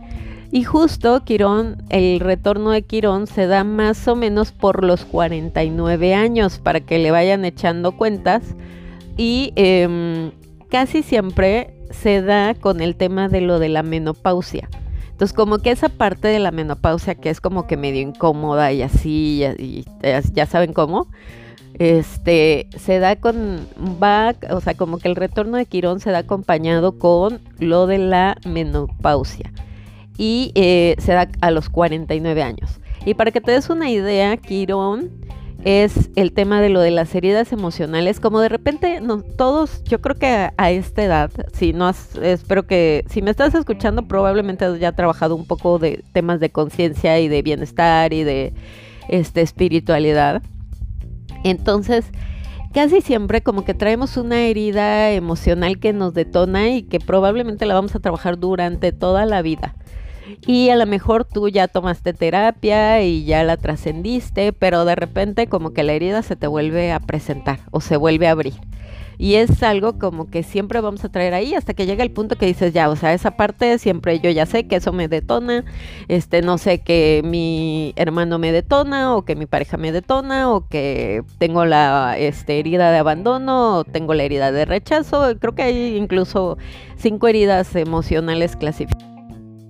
y 0.51 0.63
justo 0.63 1.25
Quirón, 1.25 1.83
el 1.89 2.21
retorno 2.21 2.71
de 2.71 2.83
Quirón 2.83 3.27
se 3.27 3.47
da 3.47 3.65
más 3.65 4.07
o 4.07 4.15
menos 4.15 4.53
por 4.53 4.85
los 4.85 5.03
49 5.03 6.15
años, 6.15 6.59
para 6.59 6.79
que 6.79 6.99
le 6.99 7.11
vayan 7.11 7.43
echando 7.43 7.97
cuentas. 7.97 8.55
Y 9.17 9.53
eh, 9.55 10.31
casi 10.69 11.03
siempre 11.03 11.73
se 11.91 12.21
da 12.21 12.55
con 12.55 12.81
el 12.81 12.95
tema 12.95 13.29
de 13.29 13.41
lo 13.41 13.59
de 13.59 13.69
la 13.69 13.83
menopausia. 13.83 14.69
Entonces, 15.11 15.35
como 15.35 15.59
que 15.59 15.69
esa 15.69 15.89
parte 15.89 16.27
de 16.27 16.39
la 16.39 16.51
menopausia 16.51 17.15
que 17.15 17.29
es 17.29 17.39
como 17.39 17.67
que 17.67 17.77
medio 17.77 18.01
incómoda 18.01 18.71
y 18.71 18.81
así, 18.81 19.43
y, 19.59 19.85
ya 20.33 20.45
saben 20.47 20.73
cómo, 20.73 21.07
este, 21.75 22.67
se 22.75 22.97
da 22.97 23.15
con, 23.15 23.67
va, 24.01 24.35
o 24.49 24.59
sea, 24.59 24.73
como 24.73 24.97
que 24.97 25.07
el 25.07 25.15
retorno 25.15 25.57
de 25.57 25.67
Quirón 25.67 25.99
se 25.99 26.11
da 26.11 26.19
acompañado 26.19 26.97
con 26.97 27.41
lo 27.59 27.85
de 27.85 27.99
la 27.99 28.37
menopausia. 28.45 29.53
Y 30.17 30.51
eh, 30.55 30.95
se 30.97 31.13
da 31.13 31.29
a 31.41 31.51
los 31.51 31.69
49 31.69 32.41
años. 32.41 32.79
Y 33.05 33.13
para 33.13 33.31
que 33.31 33.41
te 33.41 33.51
des 33.51 33.69
una 33.69 33.89
idea, 33.89 34.35
Quirón 34.37 35.11
es 35.65 36.09
el 36.15 36.33
tema 36.33 36.61
de 36.61 36.69
lo 36.69 36.81
de 36.81 36.91
las 36.91 37.15
heridas 37.15 37.53
emocionales, 37.53 38.19
como 38.19 38.41
de 38.41 38.49
repente 38.49 38.99
no, 39.01 39.21
todos, 39.21 39.83
yo 39.85 40.01
creo 40.01 40.15
que 40.15 40.49
a, 40.55 40.71
esta 40.71 41.03
edad, 41.03 41.31
si 41.53 41.71
no 41.73 41.87
has, 41.87 42.15
espero 42.17 42.67
que, 42.67 43.05
si 43.09 43.21
me 43.21 43.31
estás 43.31 43.55
escuchando 43.55 44.07
probablemente 44.07 44.65
has 44.65 44.79
ya 44.79 44.91
trabajado 44.91 45.35
un 45.35 45.45
poco 45.45 45.79
de 45.79 46.03
temas 46.11 46.39
de 46.39 46.49
conciencia 46.49 47.19
y 47.19 47.29
de 47.29 47.41
bienestar 47.41 48.13
y 48.13 48.23
de 48.23 48.53
este, 49.07 49.41
espiritualidad. 49.41 50.41
Entonces, 51.45 52.05
casi 52.73 53.01
siempre 53.01 53.41
como 53.41 53.63
que 53.63 53.73
traemos 53.73 54.17
una 54.17 54.41
herida 54.41 55.11
emocional 55.11 55.79
que 55.79 55.93
nos 55.93 56.13
detona 56.13 56.69
y 56.69 56.83
que 56.83 56.99
probablemente 56.99 57.65
la 57.65 57.75
vamos 57.75 57.95
a 57.95 57.99
trabajar 57.99 58.37
durante 58.37 58.91
toda 58.91 59.25
la 59.25 59.41
vida. 59.41 59.75
Y 60.45 60.69
a 60.69 60.75
lo 60.75 60.85
mejor 60.85 61.25
tú 61.25 61.49
ya 61.49 61.67
tomaste 61.67 62.13
terapia 62.13 63.01
y 63.01 63.25
ya 63.25 63.43
la 63.43 63.57
trascendiste, 63.57 64.53
pero 64.53 64.85
de 64.85 64.95
repente 64.95 65.47
como 65.47 65.73
que 65.73 65.83
la 65.83 65.93
herida 65.93 66.21
se 66.21 66.35
te 66.35 66.47
vuelve 66.47 66.91
a 66.91 66.99
presentar 66.99 67.59
o 67.71 67.81
se 67.81 67.97
vuelve 67.97 68.27
a 68.27 68.31
abrir. 68.31 68.53
Y 69.17 69.35
es 69.35 69.61
algo 69.63 69.99
como 69.99 70.29
que 70.29 70.43
siempre 70.43 70.81
vamos 70.81 71.05
a 71.05 71.09
traer 71.09 71.33
ahí 71.33 71.53
hasta 71.53 71.73
que 71.73 71.85
llega 71.85 72.03
el 72.03 72.11
punto 72.11 72.35
que 72.35 72.45
dices, 72.45 72.73
ya, 72.73 72.89
o 72.89 72.95
sea, 72.95 73.13
esa 73.13 73.31
parte 73.37 73.77
siempre 73.77 74.19
yo 74.19 74.29
ya 74.29 74.45
sé 74.45 74.67
que 74.67 74.77
eso 74.77 74.91
me 74.91 75.07
detona, 75.07 75.63
este, 76.07 76.41
no 76.41 76.57
sé 76.57 76.79
que 76.79 77.21
mi 77.23 77.93
hermano 77.95 78.39
me 78.39 78.51
detona 78.51 79.15
o 79.15 79.23
que 79.23 79.35
mi 79.35 79.45
pareja 79.45 79.77
me 79.77 79.91
detona 79.91 80.51
o 80.51 80.67
que 80.67 81.23
tengo 81.37 81.65
la 81.65 82.15
este, 82.17 82.59
herida 82.59 82.91
de 82.91 82.97
abandono 82.97 83.77
o 83.77 83.83
tengo 83.83 84.13
la 84.13 84.23
herida 84.23 84.51
de 84.51 84.65
rechazo. 84.65 85.37
Creo 85.39 85.55
que 85.55 85.63
hay 85.63 85.95
incluso 85.95 86.57
cinco 86.97 87.27
heridas 87.27 87.75
emocionales 87.75 88.55
clasificadas 88.55 89.12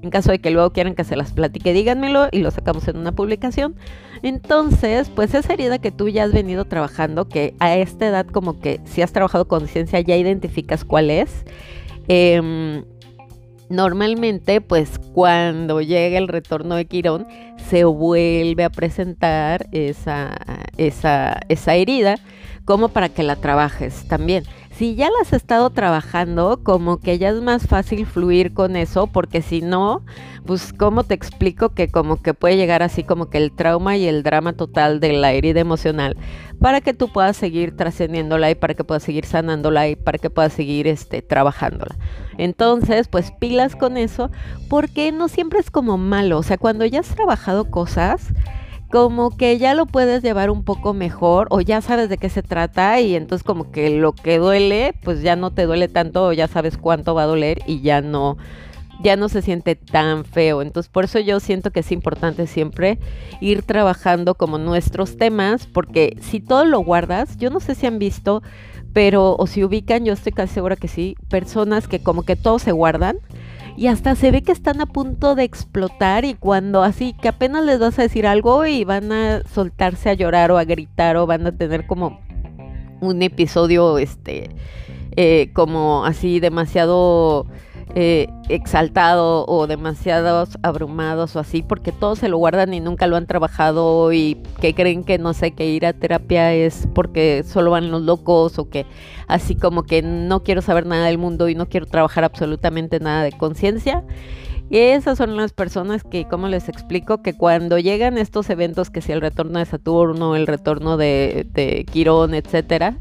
en 0.03 0.09
caso 0.09 0.31
de 0.31 0.39
que 0.39 0.51
luego 0.51 0.71
quieran 0.71 0.95
que 0.95 1.05
se 1.05 1.15
las 1.15 1.31
platique, 1.31 1.73
díganmelo 1.73 2.27
y 2.31 2.39
lo 2.39 2.51
sacamos 2.51 2.87
en 2.89 2.97
una 2.97 3.13
publicación. 3.13 3.75
Entonces, 4.21 5.09
pues 5.09 5.33
esa 5.33 5.53
herida 5.53 5.79
que 5.79 5.91
tú 5.91 6.09
ya 6.09 6.25
has 6.25 6.33
venido 6.33 6.65
trabajando, 6.65 7.29
que 7.29 7.55
a 7.59 7.75
esta 7.77 8.07
edad 8.07 8.27
como 8.27 8.59
que 8.59 8.81
si 8.83 9.01
has 9.01 9.13
trabajado 9.13 9.47
con 9.47 9.67
ciencia 9.67 10.01
ya 10.01 10.17
identificas 10.17 10.83
cuál 10.83 11.09
es, 11.09 11.45
em, 12.09 12.83
normalmente 13.69 14.59
pues 14.59 14.99
cuando 15.13 15.81
llega 15.81 16.17
el 16.17 16.27
retorno 16.27 16.75
de 16.75 16.85
Quirón 16.85 17.25
se 17.69 17.85
vuelve 17.85 18.65
a 18.65 18.69
presentar 18.69 19.67
esa, 19.71 20.35
esa, 20.77 21.39
esa 21.47 21.75
herida 21.75 22.17
como 22.65 22.89
para 22.89 23.09
que 23.09 23.23
la 23.23 23.37
trabajes 23.37 24.05
también. 24.07 24.43
Si 24.77 24.95
ya 24.95 25.05
la 25.05 25.21
has 25.21 25.33
estado 25.33 25.69
trabajando, 25.69 26.61
como 26.63 26.97
que 26.97 27.19
ya 27.19 27.29
es 27.29 27.41
más 27.41 27.67
fácil 27.67 28.07
fluir 28.07 28.55
con 28.55 28.75
eso, 28.75 29.05
porque 29.05 29.43
si 29.43 29.61
no, 29.61 30.01
pues 30.47 30.73
cómo 30.73 31.03
te 31.03 31.13
explico 31.13 31.69
que 31.69 31.89
como 31.89 32.23
que 32.23 32.33
puede 32.33 32.57
llegar 32.57 32.81
así 32.81 33.03
como 33.03 33.29
que 33.29 33.37
el 33.37 33.51
trauma 33.51 33.97
y 33.97 34.07
el 34.07 34.23
drama 34.23 34.53
total 34.53 34.99
de 34.99 35.13
la 35.13 35.31
herida 35.31 35.59
emocional 35.59 36.17
para 36.59 36.81
que 36.81 36.95
tú 36.95 37.11
puedas 37.11 37.37
seguir 37.37 37.77
trascendiéndola 37.77 38.49
y 38.49 38.55
para 38.55 38.73
que 38.73 38.83
puedas 38.83 39.03
seguir 39.03 39.25
sanándola 39.25 39.89
y 39.89 39.95
para 39.95 40.17
que 40.17 40.31
puedas 40.31 40.53
seguir 40.53 40.87
este, 40.87 41.21
trabajándola. 41.21 41.95
Entonces, 42.39 43.07
pues 43.07 43.31
pilas 43.31 43.75
con 43.75 43.95
eso, 43.95 44.31
porque 44.69 45.11
no 45.11 45.27
siempre 45.27 45.59
es 45.59 45.69
como 45.69 45.99
malo, 45.99 46.39
o 46.39 46.43
sea, 46.43 46.57
cuando 46.57 46.83
ya 46.85 47.01
has 47.01 47.09
trabajado 47.09 47.69
cosas, 47.69 48.33
como 48.93 49.35
que 49.35 49.57
ya 49.57 49.73
lo 49.73 49.87
puedes 49.87 50.21
llevar 50.21 50.51
un 50.51 50.63
poco 50.63 50.93
mejor 50.93 51.47
o 51.49 51.61
ya 51.61 51.81
sabes 51.81 52.09
de 52.09 52.19
qué 52.19 52.29
se 52.29 52.43
trata 52.43 53.01
y 53.01 53.15
entonces 53.15 53.43
como 53.43 53.71
que 53.71 53.89
lo 53.89 54.13
que 54.13 54.37
duele, 54.37 54.93
pues 55.01 55.23
ya 55.23 55.35
no 55.35 55.49
te 55.49 55.65
duele 55.65 55.87
tanto 55.87 56.27
o 56.27 56.31
ya 56.31 56.47
sabes 56.47 56.77
cuánto 56.77 57.15
va 57.15 57.23
a 57.23 57.25
doler 57.25 57.57
y 57.65 57.81
ya 57.81 58.01
no 58.01 58.37
ya 59.01 59.15
no 59.15 59.29
se 59.29 59.41
siente 59.41 59.75
tan 59.75 60.25
feo. 60.25 60.61
Entonces, 60.61 60.91
por 60.91 61.05
eso 61.05 61.17
yo 61.19 61.39
siento 61.39 61.71
que 61.71 61.79
es 61.79 61.91
importante 61.91 62.45
siempre 62.45 62.99
ir 63.41 63.63
trabajando 63.63 64.35
como 64.35 64.59
nuestros 64.59 65.17
temas, 65.17 65.65
porque 65.65 66.15
si 66.21 66.39
todo 66.39 66.63
lo 66.63 66.79
guardas, 66.81 67.35
yo 67.37 67.49
no 67.49 67.59
sé 67.59 67.73
si 67.73 67.87
han 67.87 67.97
visto, 67.97 68.43
pero 68.93 69.35
o 69.39 69.47
si 69.47 69.63
ubican, 69.63 70.05
yo 70.05 70.13
estoy 70.13 70.33
casi 70.33 70.53
segura 70.53 70.75
que 70.75 70.87
sí, 70.87 71.15
personas 71.29 71.87
que 71.87 72.03
como 72.03 72.21
que 72.21 72.35
todo 72.35 72.59
se 72.59 72.71
guardan 72.71 73.17
y 73.75 73.87
hasta 73.87 74.15
se 74.15 74.31
ve 74.31 74.43
que 74.43 74.51
están 74.51 74.81
a 74.81 74.85
punto 74.85 75.35
de 75.35 75.43
explotar 75.43 76.25
y 76.25 76.35
cuando 76.35 76.83
así 76.83 77.13
que 77.13 77.29
apenas 77.29 77.65
les 77.65 77.79
vas 77.79 77.97
a 77.99 78.03
decir 78.03 78.27
algo 78.27 78.65
y 78.65 78.83
van 78.83 79.11
a 79.11 79.43
soltarse 79.47 80.09
a 80.09 80.13
llorar 80.13 80.51
o 80.51 80.57
a 80.57 80.63
gritar 80.63 81.17
o 81.17 81.25
van 81.25 81.47
a 81.47 81.51
tener 81.51 81.87
como 81.87 82.19
un 83.01 83.21
episodio 83.21 83.97
este 83.97 84.51
eh, 85.15 85.51
como 85.53 86.05
así 86.05 86.39
demasiado 86.39 87.47
eh, 87.95 88.27
exaltado 88.49 89.45
o 89.47 89.67
demasiados 89.67 90.57
abrumados 90.63 91.35
o 91.35 91.39
así, 91.39 91.61
porque 91.61 91.91
todos 91.91 92.17
se 92.19 92.27
lo 92.27 92.37
guardan 92.37 92.73
y 92.73 92.79
nunca 92.79 93.05
lo 93.05 93.15
han 93.15 93.27
trabajado 93.27 94.11
y 94.11 94.41
que 94.59 94.73
creen 94.73 95.03
que 95.03 95.19
no 95.19 95.33
sé, 95.33 95.51
que 95.51 95.67
ir 95.67 95.85
a 95.85 95.93
terapia 95.93 96.53
es 96.53 96.87
porque 96.95 97.43
solo 97.43 97.69
van 97.71 97.91
los 97.91 98.01
locos 98.01 98.57
o 98.57 98.67
que 98.67 98.87
así 99.27 99.55
como 99.55 99.83
que 99.83 100.01
no 100.01 100.43
quiero 100.43 100.63
saber 100.63 100.87
nada 100.87 101.05
del 101.05 101.19
mundo 101.19 101.49
y 101.49 101.55
no 101.55 101.69
quiero 101.69 101.85
trabajar 101.85 102.23
absolutamente 102.23 102.99
nada 102.99 103.23
de 103.23 103.31
conciencia. 103.31 104.03
Y 104.71 104.77
esas 104.77 105.19
son 105.19 105.37
las 105.37 105.53
personas 105.53 106.03
que, 106.03 106.25
como 106.25 106.47
les 106.47 106.69
explico, 106.69 107.21
que 107.21 107.35
cuando 107.35 107.77
llegan 107.77 108.17
estos 108.17 108.49
eventos, 108.49 108.89
que 108.89 109.01
si 109.01 109.11
el 109.11 109.21
retorno 109.21 109.59
de 109.59 109.65
Saturno, 109.65 110.35
el 110.35 110.47
retorno 110.47 110.97
de, 110.97 111.45
de 111.51 111.85
Quirón, 111.91 112.33
etcétera, 112.33 112.97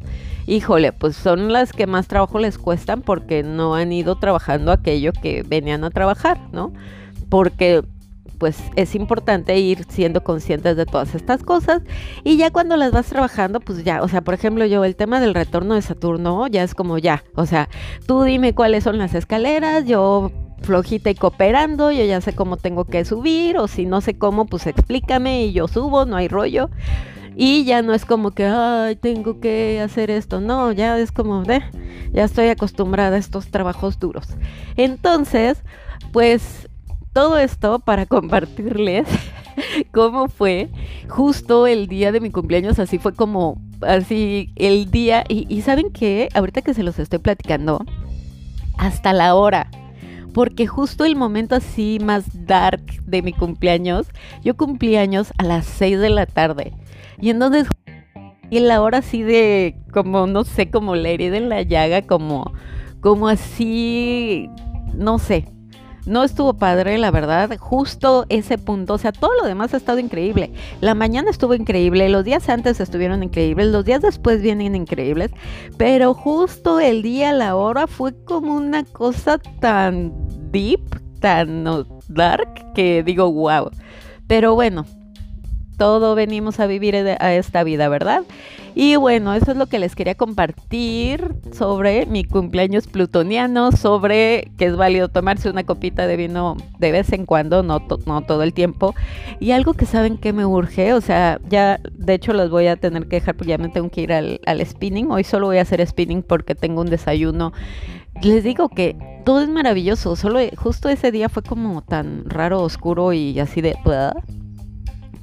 híjole, 0.47 0.93
pues 0.93 1.17
son 1.17 1.53
las 1.53 1.73
que 1.73 1.87
más 1.87 2.09
trabajo 2.09 2.39
les 2.39 2.59
cuestan 2.59 3.03
porque 3.03 3.43
no 3.43 3.75
han 3.75 3.93
ido 3.93 4.17
trabajando 4.17 4.73
aquello 4.73 5.13
que 5.13 5.43
venían 5.43 5.85
a 5.85 5.91
trabajar, 5.91 6.39
¿no? 6.53 6.73
Porque 7.29 7.83
pues 8.39 8.59
es 8.75 8.97
importante 8.97 9.57
ir 9.61 9.85
siendo 9.89 10.25
conscientes 10.25 10.77
de 10.77 10.85
todas 10.85 11.15
estas 11.15 11.45
cosas 11.45 11.83
y 12.25 12.37
ya 12.37 12.51
cuando 12.51 12.77
las 12.77 12.91
vas 12.91 13.07
trabajando, 13.07 13.61
pues 13.61 13.85
ya, 13.85 14.03
o 14.03 14.09
sea, 14.09 14.21
por 14.21 14.35
ejemplo, 14.35 14.67
yo 14.67 14.85
el 14.85 14.97
tema 14.97 15.21
del 15.21 15.33
retorno 15.33 15.75
de 15.75 15.83
Saturno 15.83 16.49
ya 16.49 16.65
es 16.65 16.75
como 16.75 16.99
ya, 16.99 17.23
o 17.37 17.47
sea, 17.47 17.69
tú 18.09 18.25
dime 18.25 18.53
cuáles 18.53 18.83
son 18.83 18.99
las 18.99 19.15
escaleras, 19.15 19.87
yo 19.87 20.33
flojita 20.63 21.11
y 21.11 21.15
cooperando, 21.15 21.93
yo 21.93 22.05
ya 22.05 22.21
sé 22.21 22.35
cómo 22.35 22.57
tengo 22.57 22.85
que 22.85 23.05
subir 23.05 23.59
o 23.59 23.69
si 23.69 23.87
no 23.87 24.01
sé 24.01 24.19
cómo, 24.19 24.47
pues 24.47 24.67
explícame 24.67 25.45
y 25.45 25.53
yo 25.53 25.69
subo, 25.69 26.05
no 26.05 26.17
hay 26.17 26.27
rollo. 26.27 26.69
Y 27.37 27.65
ya 27.65 27.83
no 27.83 27.95
es 27.95 28.05
como 28.05 28.33
que, 28.33 28.47
ay, 28.47 28.97
tengo 28.97 29.41
que 29.41 29.81
hacer 29.81 30.11
esto. 30.11 30.41
No, 30.41 30.73
ya 30.73 30.99
es 30.99 31.13
como 31.13 31.43
de, 31.43 31.63
ya 32.13 32.25
estoy 32.25 32.49
acostumbrada 32.49 33.17
a 33.17 33.19
estos 33.19 33.49
trabajos 33.49 33.99
duros. 33.99 34.29
Entonces, 34.77 35.63
pues 36.13 36.69
todo 37.13 37.39
esto 37.39 37.79
para 37.79 38.07
compartirles 38.07 39.07
cómo 39.93 40.29
fue 40.29 40.71
justo 41.09 41.67
el 41.67 41.87
día 41.87 42.13
de 42.13 42.21
mi 42.21 42.31
cumpleaños. 42.31 42.79
Así 42.79 42.99
fue 42.99 43.15
como, 43.15 43.61
así 43.81 44.53
el 44.57 44.91
día. 44.91 45.25
Y, 45.29 45.47
y 45.49 45.63
saben 45.63 45.91
que 45.91 46.29
ahorita 46.35 46.63
que 46.63 46.75
se 46.75 46.83
los 46.83 46.99
estoy 46.99 47.19
platicando, 47.19 47.85
hasta 48.79 49.13
la 49.13 49.35
hora 49.35 49.71
porque 50.33 50.67
justo 50.67 51.05
el 51.05 51.17
momento 51.17 51.55
así 51.55 51.99
más 52.03 52.25
dark 52.47 52.83
de 53.05 53.23
mi 53.23 53.33
cumpleaños, 53.33 54.07
yo 54.43 54.57
cumplí 54.57 54.97
años 54.97 55.33
a 55.39 55.45
las 55.45 55.67
6 55.67 56.01
de 56.01 56.11
la 56.11 56.27
tarde. 56.27 56.73
Y 57.23 57.31
entonces, 57.31 57.69
y 58.51 58.59
la 58.61 58.83
hora 58.83 58.99
así 58.99 59.23
de, 59.23 59.77
como, 59.93 60.27
no 60.27 60.43
sé, 60.45 60.71
como 60.71 60.97
la 60.97 61.09
herida 61.09 61.37
en 61.37 61.49
la 61.49 61.63
llaga, 61.63 62.03
como, 62.03 62.53
como 63.01 63.29
así, 63.29 64.51
no 64.93 65.19
sé. 65.19 65.47
No 66.05 66.25
estuvo 66.25 66.55
padre, 66.55 66.99
la 66.99 67.13
verdad. 67.13 67.57
Justo 67.59 68.27
ese 68.29 68.59
punto. 68.59 68.95
O 68.95 68.99
sea, 68.99 69.13
todo 69.13 69.31
lo 69.41 69.47
demás 69.47 69.73
ha 69.73 69.77
estado 69.77 70.01
increíble. 70.01 70.53
La 70.81 70.95
mañana 70.95 71.31
estuvo 71.31 71.55
increíble. 71.55 72.09
Los 72.09 72.25
días 72.25 72.49
antes 72.49 72.81
estuvieron 72.81 73.23
increíbles. 73.23 73.69
Los 73.69 73.85
días 73.85 74.03
después 74.03 74.43
vienen 74.43 74.75
increíbles. 74.75 75.31
Pero 75.79 76.13
justo 76.13 76.81
el 76.81 77.03
día, 77.03 77.33
la 77.33 77.55
hora, 77.55 77.87
fue 77.87 78.13
como 78.25 78.57
una 78.57 78.83
cosa 78.83 79.39
tan 79.61 80.13
deep, 80.51 80.81
tan 81.21 81.65
dark, 82.09 82.73
que 82.75 83.05
digo, 83.05 83.31
wow. 83.31 83.71
Pero 84.27 84.57
bueno, 84.57 84.85
todo 85.83 86.15
venimos 86.15 86.61
a 86.61 86.69
vivir 86.69 86.95
a 86.95 87.35
esta 87.35 87.65
vida, 87.65 87.89
¿verdad? 87.89 88.23
Y 88.77 88.95
bueno, 88.95 89.35
eso 89.35 89.51
es 89.51 89.57
lo 89.57 89.67
que 89.67 89.81
les 89.81 89.97
quería 89.97 90.15
compartir 90.15 91.35
sobre 91.51 92.07
mi 92.07 92.23
cumpleaños 92.23 92.87
plutoniano, 92.87 93.73
sobre 93.73 94.53
que 94.59 94.67
es 94.67 94.77
válido 94.77 95.09
tomarse 95.09 95.51
una 95.51 95.65
copita 95.65 96.07
de 96.07 96.17
vino 96.17 96.57
de 96.79 96.93
vez 96.93 97.13
en 97.13 97.27
cuando, 97.27 97.65
no, 97.65 97.85
no 98.07 98.21
todo 98.21 98.45
el 98.45 98.55
tiempo. 98.55 98.95
Y 99.41 99.51
algo 99.51 99.75
que 99.75 99.85
saben 99.85 100.19
que 100.19 100.33
me 100.33 100.47
urge, 100.47 100.95
o 100.95 101.01
sea, 101.01 101.41
ya 101.49 101.81
de 101.91 102.15
hecho 102.15 102.33
los 102.33 102.49
voy 102.49 102.69
a 102.69 102.77
tener 102.77 103.09
que 103.09 103.17
dejar 103.17 103.35
porque 103.35 103.51
ya 103.51 103.59
me 103.59 103.69
tengo 103.69 103.91
que 103.91 104.03
ir 104.03 104.13
al, 104.13 104.41
al 104.47 104.65
spinning. 104.65 105.11
Hoy 105.11 105.25
solo 105.25 105.49
voy 105.49 105.59
a 105.59 105.63
hacer 105.63 105.85
spinning 105.85 106.23
porque 106.23 106.55
tengo 106.55 106.81
un 106.81 106.91
desayuno 106.91 107.53
les 108.23 108.45
digo 108.45 108.69
que 108.69 108.95
todo 109.25 109.41
es 109.41 109.49
maravilloso, 109.49 110.15
solo 110.15 110.39
justo 110.57 110.89
ese 110.89 111.11
día 111.11 111.29
fue 111.29 111.43
como 111.43 111.83
tan 111.83 112.31
raro, 112.31 112.63
oscuro 112.63 113.13
y 113.13 113.41
así 113.41 113.61
de... 113.61 113.75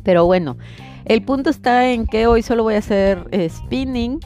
Pero 0.03 0.25
bueno, 0.25 0.57
el 1.05 1.23
punto 1.23 1.49
está 1.49 1.91
en 1.91 2.05
que 2.05 2.27
hoy 2.27 2.41
solo 2.41 2.63
voy 2.63 2.75
a 2.75 2.79
hacer 2.79 3.27
eh, 3.31 3.49
spinning 3.49 4.19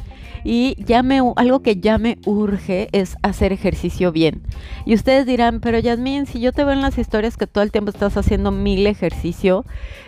y 0.44 0.76
ya 0.84 1.04
me, 1.04 1.22
algo 1.38 1.62
que 1.62 1.78
ya 1.78 1.98
me 1.98 2.18
urge 2.26 2.90
es 2.92 3.16
hacer 3.22 3.54
ejercicio 3.54 4.12
bien. 4.12 4.42
Y 4.86 4.94
ustedes 4.94 5.26
dirán, 5.26 5.62
pero 5.62 5.80
Yasmin, 5.80 6.26
si 6.26 6.42
yo 6.42 6.52
te 6.52 6.66
veo 6.66 6.74
en 6.74 6.82
las 6.82 6.98
historias 6.98 7.38
que 7.38 7.48
todo 7.48 7.64
el 7.64 7.72
tiempo 7.72 7.92
estás 7.92 8.18
haciendo 8.18 8.52
mil 8.52 8.86
ejercicio, 8.86 9.64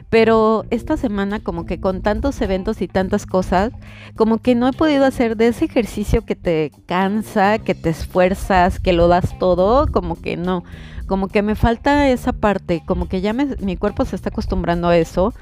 pero 0.09 0.65
esta 0.69 0.97
semana 0.97 1.39
como 1.39 1.65
que 1.65 1.79
con 1.79 2.01
tantos 2.01 2.41
eventos 2.41 2.81
y 2.81 2.87
tantas 2.87 3.25
cosas, 3.25 3.71
como 4.15 4.39
que 4.39 4.55
no 4.55 4.67
he 4.67 4.73
podido 4.73 5.05
hacer 5.05 5.37
de 5.37 5.47
ese 5.47 5.65
ejercicio 5.65 6.25
que 6.25 6.35
te 6.35 6.71
cansa, 6.85 7.59
que 7.59 7.73
te 7.73 7.89
esfuerzas, 7.89 8.79
que 8.79 8.93
lo 8.93 9.07
das 9.07 9.37
todo, 9.39 9.87
como 9.87 10.19
que 10.19 10.35
no 10.35 10.63
como 11.05 11.27
que 11.27 11.41
me 11.41 11.55
falta 11.55 12.09
esa 12.09 12.33
parte, 12.33 12.83
como 12.85 13.07
que 13.07 13.21
ya 13.21 13.33
mi 13.33 13.77
cuerpo 13.77 14.05
se 14.05 14.15
está 14.15 14.29
acostumbrando 14.29 14.87
a 14.87 14.97
eso. 14.97 15.33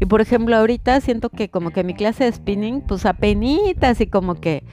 Y 0.00 0.06
por 0.06 0.20
ejemplo, 0.20 0.56
ahorita 0.56 1.00
siento 1.00 1.28
que 1.28 1.48
como 1.48 1.70
que 1.70 1.84
mi 1.84 1.94
clase 1.94 2.24
de 2.24 2.32
spinning, 2.32 2.80
pues 2.82 3.06
apenitas 3.06 4.00
y 4.00 4.06
como 4.06 4.34
que 4.34 4.64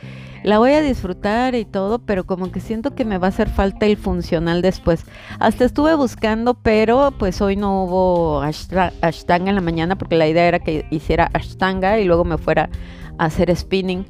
la 0.44 0.58
voy 0.58 0.72
a 0.72 0.82
disfrutar 0.82 1.56
y 1.56 1.66
todo, 1.66 2.00
pero 2.00 2.26
como 2.26 2.52
que 2.52 2.62
siento 2.62 2.96
que 2.96 3.06
me 3.06 3.18
va 3.18 3.28
a 3.28 3.30
hacer 3.30 3.50
falta 3.50 3.86
el 3.86 3.98
funcional 3.98 4.62
después. 4.62 5.06
Hasta 5.40 5.66
estuve 5.66 5.96
buscando, 5.96 6.54
pero 6.54 7.14
pues 7.18 7.42
hoy 7.42 7.56
no 7.56 7.84
hubo 7.84 8.42
ashtanga 8.42 9.50
en 9.50 9.56
la 9.56 9.62
mañana 9.62 9.98
porque 9.98 10.16
la 10.16 10.28
idea 10.28 10.48
era 10.48 10.60
que 10.60 10.86
hiciera 10.92 11.30
ashtanga 11.34 12.00
y 12.00 12.06
luego 12.06 12.24
me 12.24 12.38
fuera 12.38 12.70
a 13.18 13.26
hacer 13.26 13.54
spinning 13.56 14.06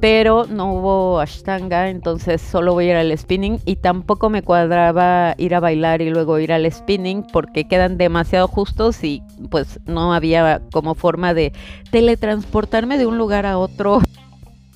pero 0.00 0.46
no 0.46 0.72
hubo 0.72 1.20
ashtanga, 1.20 1.90
entonces 1.90 2.40
solo 2.40 2.72
voy 2.72 2.86
a 2.86 2.90
ir 2.90 2.96
al 2.96 3.18
spinning 3.18 3.58
y 3.66 3.76
tampoco 3.76 4.30
me 4.30 4.42
cuadraba 4.42 5.34
ir 5.36 5.54
a 5.54 5.60
bailar 5.60 6.00
y 6.00 6.10
luego 6.10 6.38
ir 6.38 6.52
al 6.52 6.70
spinning 6.70 7.22
porque 7.32 7.68
quedan 7.68 7.98
demasiado 7.98 8.48
justos 8.48 9.04
y 9.04 9.22
pues 9.50 9.78
no 9.86 10.14
había 10.14 10.62
como 10.72 10.94
forma 10.94 11.34
de 11.34 11.52
teletransportarme 11.90 12.96
de 12.96 13.06
un 13.06 13.18
lugar 13.18 13.44
a 13.44 13.58
otro, 13.58 14.00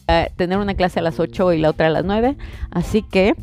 tener 0.37 0.59
una 0.59 0.75
clase 0.75 1.01
a 1.01 1.03
las 1.03 1.19
8 1.19 1.55
y 1.55 1.59
la 1.59 1.71
otra 1.71 1.87
a 1.87 1.91
las 1.91 2.05
9, 2.05 2.37
así 2.71 3.03
que 3.03 3.35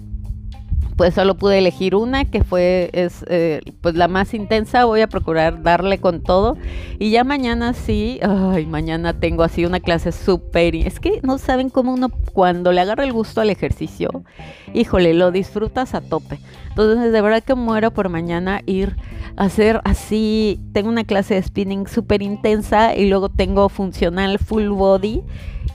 pues 0.96 1.14
solo 1.14 1.36
pude 1.36 1.58
elegir 1.58 1.96
una 1.96 2.26
que 2.26 2.44
fue 2.44 2.90
es 2.94 3.26
eh, 3.28 3.62
pues 3.82 3.96
la 3.96 4.08
más 4.08 4.34
intensa. 4.34 4.86
Voy 4.86 5.02
a 5.02 5.08
procurar 5.08 5.64
darle 5.64 6.00
con 6.00 6.22
todo. 6.22 6.58
Y 7.00 7.12
ya 7.12 7.24
mañana 7.24 7.74
sí 7.74 8.20
ay 8.22 8.66
mañana 8.66 9.20
tengo 9.20 9.44
así 9.44 9.66
una 9.66 9.80
clase 9.80 10.12
súper 10.12 10.76
es 10.76 11.00
que 11.00 11.20
no 11.24 11.38
saben 11.38 11.70
cómo 11.70 11.94
uno 11.94 12.10
cuando 12.34 12.72
le 12.72 12.82
agarra 12.82 13.04
el 13.04 13.14
gusto 13.14 13.42
al 13.42 13.50
ejercicio 13.50 14.24
híjole 14.74 15.14
lo 15.14 15.32
disfrutas 15.32 15.94
a 15.94 16.02
tope. 16.02 16.40
Entonces 16.70 17.12
de 17.12 17.22
verdad 17.22 17.44
que 17.44 17.56
muero 17.56 17.92
por 17.92 18.10
mañana 18.10 18.62
ir 18.66 18.96
a 19.36 19.46
hacer 19.46 19.82
así. 19.84 20.60
Tengo 20.74 20.90
una 20.90 21.04
clase 21.04 21.36
de 21.36 21.44
spinning 21.44 21.88
súper 21.88 22.22
intensa 22.22 22.96
y 22.96 23.08
luego 23.10 23.30
tengo 23.30 23.70
funcional 23.70 24.40
full 24.40 24.68
body. 24.68 25.22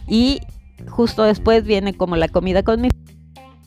Y 0.09 0.41
justo 0.89 1.23
después 1.25 1.65
viene 1.65 1.95
como 1.95 2.17
la 2.17 2.29
comida 2.29 2.63
con 2.63 2.81
mi 2.81 2.91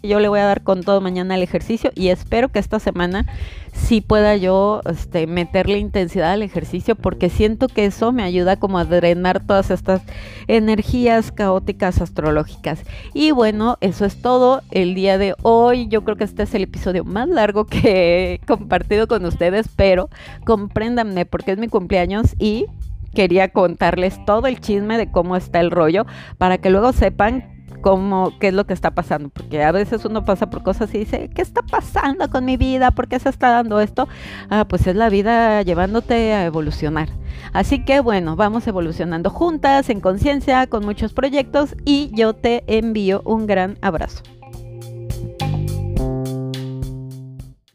yo 0.01 0.19
le 0.19 0.29
voy 0.29 0.39
a 0.39 0.45
dar 0.45 0.63
con 0.63 0.83
todo 0.83 1.01
mañana 1.01 1.35
el 1.35 1.43
ejercicio 1.43 1.91
y 1.93 2.07
espero 2.07 2.49
que 2.49 2.59
esta 2.59 2.79
semana 2.79 3.25
sí 3.73 4.01
pueda 4.01 4.35
yo 4.37 4.81
este, 4.89 5.27
meterle 5.27 5.77
intensidad 5.77 6.31
al 6.31 6.41
ejercicio 6.41 6.95
porque 6.95 7.29
siento 7.29 7.67
que 7.67 7.85
eso 7.85 8.11
me 8.11 8.23
ayuda 8.23 8.57
como 8.57 8.79
a 8.79 8.85
drenar 8.85 9.45
todas 9.45 9.71
estas 9.71 10.01
energías 10.47 11.31
caóticas 11.31 12.01
astrológicas. 12.01 12.83
Y 13.13 13.31
bueno, 13.31 13.77
eso 13.81 14.05
es 14.05 14.21
todo 14.21 14.61
el 14.71 14.95
día 14.95 15.17
de 15.17 15.35
hoy. 15.41 15.87
Yo 15.89 16.03
creo 16.03 16.15
que 16.15 16.23
este 16.23 16.43
es 16.43 16.53
el 16.55 16.63
episodio 16.63 17.03
más 17.03 17.27
largo 17.27 17.65
que 17.65 18.33
he 18.33 18.45
compartido 18.45 19.07
con 19.07 19.25
ustedes, 19.25 19.67
pero 19.75 20.09
compréndanme 20.45 21.25
porque 21.25 21.51
es 21.51 21.57
mi 21.57 21.67
cumpleaños 21.67 22.35
y 22.39 22.67
quería 23.13 23.49
contarles 23.49 24.23
todo 24.25 24.47
el 24.47 24.59
chisme 24.59 24.97
de 24.97 25.11
cómo 25.11 25.35
está 25.35 25.59
el 25.59 25.71
rollo 25.71 26.05
para 26.37 26.59
que 26.59 26.69
luego 26.69 26.93
sepan 26.93 27.58
cómo, 27.81 28.33
qué 28.39 28.49
es 28.49 28.53
lo 28.53 28.65
que 28.65 28.73
está 28.73 28.91
pasando, 28.91 29.29
porque 29.29 29.63
a 29.63 29.71
veces 29.71 30.05
uno 30.05 30.25
pasa 30.25 30.49
por 30.49 30.63
cosas 30.63 30.93
y 30.93 30.99
dice, 30.99 31.29
¿qué 31.33 31.41
está 31.41 31.61
pasando 31.61 32.29
con 32.29 32.45
mi 32.45 32.57
vida? 32.57 32.91
¿Por 32.91 33.07
qué 33.07 33.19
se 33.19 33.29
está 33.29 33.49
dando 33.49 33.79
esto? 33.79 34.07
Ah, 34.49 34.65
pues 34.67 34.87
es 34.87 34.95
la 34.95 35.09
vida 35.09 35.61
llevándote 35.61 36.33
a 36.33 36.45
evolucionar. 36.45 37.09
Así 37.53 37.83
que 37.83 37.99
bueno, 37.99 38.35
vamos 38.35 38.67
evolucionando 38.67 39.29
juntas, 39.29 39.89
en 39.89 40.01
conciencia, 40.01 40.67
con 40.67 40.85
muchos 40.85 41.13
proyectos 41.13 41.75
y 41.85 42.11
yo 42.13 42.33
te 42.33 42.63
envío 42.67 43.21
un 43.25 43.47
gran 43.47 43.77
abrazo. 43.81 44.23